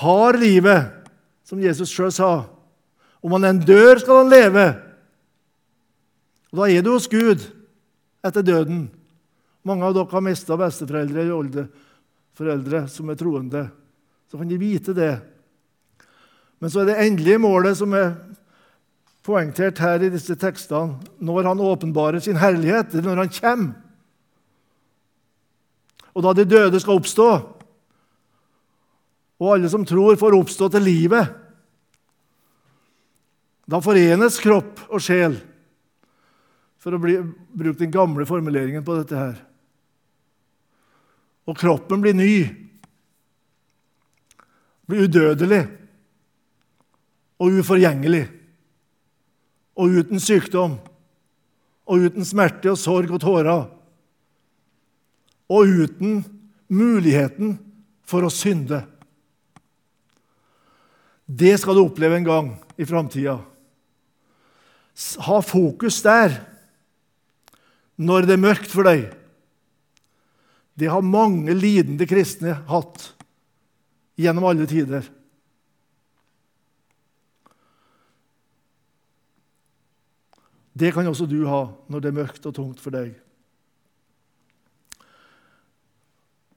har 0.00 0.38
livet, 0.38 0.90
som 1.44 1.60
Jesus 1.60 1.90
sjøl 1.92 2.12
sa. 2.14 2.30
Om 3.20 3.34
han 3.36 3.48
enn 3.50 3.64
dør, 3.66 3.98
skal 4.00 4.22
han 4.22 4.32
leve. 4.32 4.66
Og 6.50 6.62
Da 6.62 6.70
er 6.70 6.82
du 6.82 6.92
hos 6.94 7.10
Gud 7.10 7.42
etter 8.24 8.42
døden. 8.46 8.88
Mange 9.66 9.84
av 9.84 9.94
dere 9.94 10.08
har 10.08 10.24
mista 10.24 10.56
besteforeldre 10.56 11.20
eller 11.20 11.36
oldeforeldre 11.36 12.86
som 12.88 13.10
er 13.10 13.18
troende. 13.20 13.66
Så 14.30 14.38
kan 14.38 14.48
de 14.48 14.58
vite 14.60 14.94
det. 14.96 15.12
Men 16.60 16.72
så 16.72 16.82
er 16.82 16.90
det 16.90 17.00
endelige 17.02 17.42
målet 17.42 17.76
som 17.76 17.92
er 17.96 18.14
poengtert 19.26 19.78
her 19.82 20.00
i 20.00 20.10
disse 20.12 20.34
tekstene, 20.38 20.96
når 21.20 21.50
han 21.50 21.60
åpenbarer 21.60 22.22
sin 22.24 22.40
herlighet, 22.40 22.94
er 22.94 23.04
når 23.04 23.24
han 23.24 23.32
kommer. 23.36 23.89
Og 26.20 26.26
da 26.26 26.34
de 26.36 26.44
døde 26.44 26.76
skal 26.82 26.98
oppstå, 27.00 27.26
og 29.40 29.54
alle 29.54 29.70
som 29.72 29.86
tror, 29.88 30.18
får 30.20 30.34
oppstå 30.36 30.66
til 30.74 30.84
livet. 30.84 31.30
Da 33.64 33.80
forenes 33.80 34.36
kropp 34.44 34.82
og 34.90 35.00
sjel, 35.00 35.38
for 36.76 36.92
å 36.92 37.00
bli, 37.00 37.16
bruke 37.56 37.80
den 37.80 37.94
gamle 37.94 38.28
formuleringen 38.28 38.84
på 38.84 38.98
dette 38.98 39.16
her. 39.16 39.40
Og 41.48 41.56
kroppen 41.56 42.04
blir 42.04 42.20
ny, 42.20 42.34
blir 44.84 45.08
udødelig 45.08 45.64
og 47.40 47.60
uforgjengelig. 47.64 48.26
Og 49.80 50.00
uten 50.04 50.20
sykdom 50.20 50.76
og 51.88 52.10
uten 52.10 52.28
smerte 52.28 52.74
og 52.74 52.80
sorg 52.84 53.16
og 53.16 53.24
tårer. 53.24 53.70
Og 55.50 55.66
uten 55.82 56.22
muligheten 56.70 57.56
for 58.06 58.26
å 58.26 58.32
synde. 58.32 58.84
Det 61.26 61.56
skal 61.62 61.78
du 61.78 61.84
oppleve 61.84 62.18
en 62.18 62.26
gang 62.26 62.50
i 62.78 62.86
framtida. 62.86 63.38
Ha 65.26 65.38
fokus 65.46 66.00
der 66.02 66.34
når 68.00 68.26
det 68.26 68.36
er 68.36 68.42
mørkt 68.42 68.72
for 68.72 68.88
deg. 68.88 69.08
Det 70.74 70.88
har 70.90 71.04
mange 71.04 71.54
lidende 71.54 72.06
kristne 72.08 72.56
hatt 72.70 73.10
gjennom 74.20 74.46
alle 74.48 74.66
tider. 74.68 75.04
Det 80.80 80.92
kan 80.94 81.08
også 81.10 81.28
du 81.28 81.42
ha 81.48 81.66
når 81.90 82.00
det 82.02 82.10
er 82.10 82.20
mørkt 82.22 82.46
og 82.48 82.56
tungt 82.56 82.80
for 82.80 82.94
deg. 82.94 83.12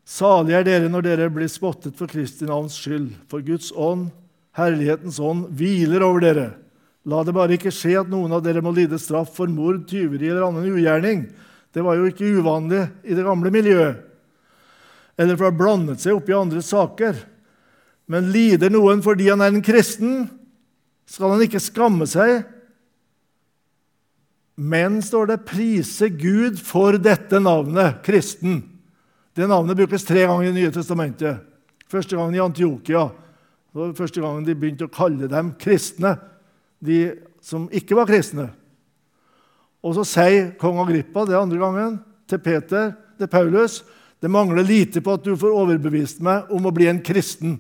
Salig 0.04 0.56
er 0.58 0.66
dere 0.68 0.90
når 0.92 1.06
dere 1.06 1.30
blir 1.32 1.48
spottet 1.52 1.96
for 1.96 2.12
Kristi 2.12 2.48
navns 2.48 2.76
skyld, 2.76 3.14
for 3.32 3.44
Guds 3.46 3.72
ånd, 3.72 4.10
herlighetens 4.58 5.20
ånd, 5.24 5.48
hviler 5.56 6.04
over 6.04 6.26
dere. 6.26 6.48
La 7.08 7.24
det 7.24 7.36
bare 7.36 7.56
ikke 7.58 7.72
skje 7.74 7.98
at 8.02 8.12
noen 8.12 8.32
av 8.36 8.44
dere 8.44 8.64
må 8.64 8.72
lide 8.76 9.00
straff 9.00 9.34
for 9.36 9.52
mord, 9.52 9.84
tyveri 9.90 10.30
eller 10.30 10.46
annen 10.48 10.68
ugjerning. 10.72 11.26
Det 11.74 11.84
var 11.84 11.98
jo 11.98 12.08
ikke 12.08 12.30
uvanlig 12.40 12.84
i 13.04 13.16
det 13.16 13.26
gamle 13.26 13.52
miljøet. 13.52 14.04
Eller 15.20 15.38
for 15.38 15.48
å 15.48 15.52
ha 15.52 15.58
blandet 15.58 16.04
seg 16.04 16.18
opp 16.18 16.30
i 16.30 16.36
andre 16.38 16.62
saker. 16.64 17.18
Men 18.12 18.32
lider 18.34 18.72
noen 18.74 19.04
fordi 19.06 19.30
han 19.30 19.44
er 19.44 19.54
en 19.54 19.64
kristen, 19.66 20.26
skal 21.08 21.36
han 21.36 21.44
ikke 21.46 21.62
skamme 21.64 22.08
seg. 22.10 22.44
Men, 24.56 25.00
står 25.02 25.32
det, 25.32 25.40
prise 25.50 26.12
Gud 26.14 26.60
for 26.62 27.00
dette 27.02 27.40
navnet, 27.42 28.04
kristen. 28.06 28.62
Det 29.34 29.48
navnet 29.50 29.78
brukes 29.78 30.06
tre 30.06 30.28
ganger 30.28 30.44
i 30.44 30.52
Det 30.52 30.60
nye 30.60 30.72
testamentet. 30.72 31.42
Første 31.90 32.16
gangen 32.16 32.36
i 32.36 32.42
Antiokia. 32.42 33.08
Det 33.74 33.80
var 33.80 33.94
første 33.98 34.22
gangen 34.22 34.46
de 34.46 34.56
begynte 34.56 34.86
å 34.86 34.94
kalle 34.94 35.28
dem 35.30 35.54
kristne, 35.58 36.18
de 36.80 37.16
som 37.42 37.66
ikke 37.74 37.98
var 37.98 38.10
kristne. 38.10 38.52
Og 39.84 39.98
så 39.98 40.06
sier 40.06 40.52
kong 40.62 40.78
Agrippa 40.84 41.26
det 41.26 41.38
andre 41.38 41.58
gangen 41.60 41.98
til 42.30 42.40
Peter, 42.40 42.94
til 43.18 43.28
Paulus, 43.28 43.82
det 44.24 44.32
mangler 44.32 44.64
lite 44.64 45.02
på 45.04 45.18
at 45.18 45.26
du 45.26 45.34
får 45.36 45.52
overbevist 45.52 46.22
meg 46.24 46.52
om 46.54 46.70
å 46.70 46.72
bli 46.72 46.86
en 46.88 47.02
kristen. 47.04 47.58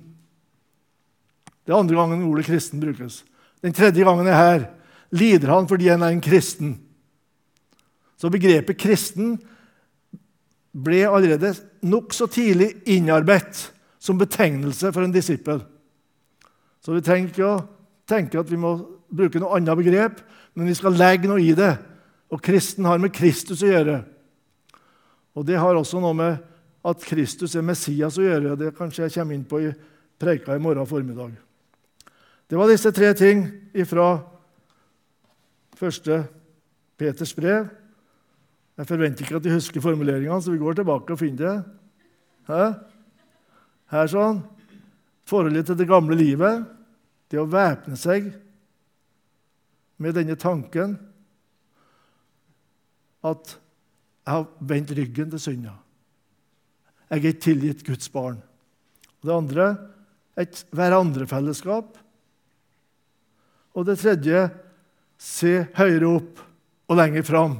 Det 1.65 1.73
er 1.73 1.79
andre 1.79 1.97
gangen 1.97 2.23
ordet 2.23 2.45
'kristen' 2.45 2.79
brukes. 2.79 3.23
Den 3.62 3.73
tredje 3.73 4.03
gangen 4.03 4.27
er 4.27 4.38
her. 4.38 4.69
Lider 5.12 5.51
han 5.51 5.67
fordi 5.67 5.89
han 5.89 6.01
er 6.03 6.13
en 6.13 6.21
kristen? 6.21 6.79
Så 8.17 8.29
begrepet 8.29 8.77
'kristen' 8.77 9.39
ble 10.73 11.03
allerede 11.05 11.53
nokså 11.86 12.27
tidlig 12.33 12.73
innarbeidet 12.89 13.69
som 14.01 14.17
betegnelse 14.19 14.91
for 14.91 15.05
en 15.05 15.13
disippel. 15.13 15.62
Så 16.83 16.95
vi 16.97 17.03
tenker, 17.05 17.45
å 17.45 18.09
tenke 18.09 18.41
at 18.41 18.49
vi 18.51 18.59
må 18.59 18.75
bruke 19.13 19.39
noe 19.39 19.55
annet 19.55 19.79
begrep, 19.79 20.19
men 20.57 20.67
vi 20.67 20.75
skal 20.75 20.97
legge 20.97 21.29
noe 21.29 21.41
i 21.41 21.53
det. 21.55 21.75
Og 22.33 22.41
kristen 22.43 22.88
har 22.89 22.99
med 22.99 23.13
Kristus 23.15 23.62
å 23.63 23.69
gjøre. 23.69 24.01
Og 25.38 25.45
det 25.47 25.59
har 25.62 25.77
også 25.77 26.01
noe 26.01 26.17
med 26.17 26.41
at 26.83 27.05
Kristus 27.07 27.55
er 27.55 27.65
Messias 27.65 28.17
å 28.19 28.25
gjøre. 28.25 28.57
Det 28.59 28.73
kanskje 28.75 29.05
jeg 29.05 29.15
kommer 29.15 29.38
inn 29.38 29.47
på 29.47 29.62
i 29.63 29.71
preika 30.19 30.55
i 30.55 30.62
morgen 30.62 30.89
formiddag. 30.89 31.38
Det 32.49 32.59
var 32.59 32.69
disse 32.69 32.91
tre 32.93 33.13
ting 33.17 33.45
fra 33.88 34.07
første 35.79 36.23
Peters 36.99 37.33
brev. 37.38 37.69
Jeg 38.77 38.89
forventer 38.89 39.25
ikke 39.25 39.38
at 39.38 39.45
de 39.45 39.53
husker 39.53 39.83
formuleringene, 39.83 40.41
så 40.41 40.53
vi 40.53 40.62
går 40.62 40.79
tilbake 40.79 41.13
og 41.13 41.19
finner 41.19 41.43
det. 41.43 41.57
Hæ? 42.49 42.63
Her 43.93 44.09
sånn. 44.09 44.41
Forholdet 45.29 45.69
til 45.69 45.77
det 45.79 45.89
gamle 45.89 46.17
livet. 46.17 46.65
Det 47.29 47.39
å 47.41 47.49
væpne 47.49 47.97
seg 47.99 48.31
med 50.01 50.17
denne 50.17 50.36
tanken 50.39 50.97
at 53.23 53.53
jeg 54.23 54.31
har 54.33 54.47
vendt 54.59 54.91
ryggen 54.97 55.31
til 55.31 55.41
synda. 55.41 55.77
Jeg 57.13 57.29
er 57.29 57.41
tilgitt 57.45 57.83
Guds 57.86 58.09
barn. 58.12 58.39
Og 59.21 59.29
det 59.29 59.36
andre 59.36 59.67
et 60.39 60.63
hverandrefellesskap. 60.73 61.93
Og 63.73 63.86
det 63.88 63.99
tredje 64.01 64.47
se 65.21 65.53
høyere 65.77 66.09
opp 66.09 66.41
og 66.89 66.97
lenger 66.99 67.25
fram. 67.25 67.59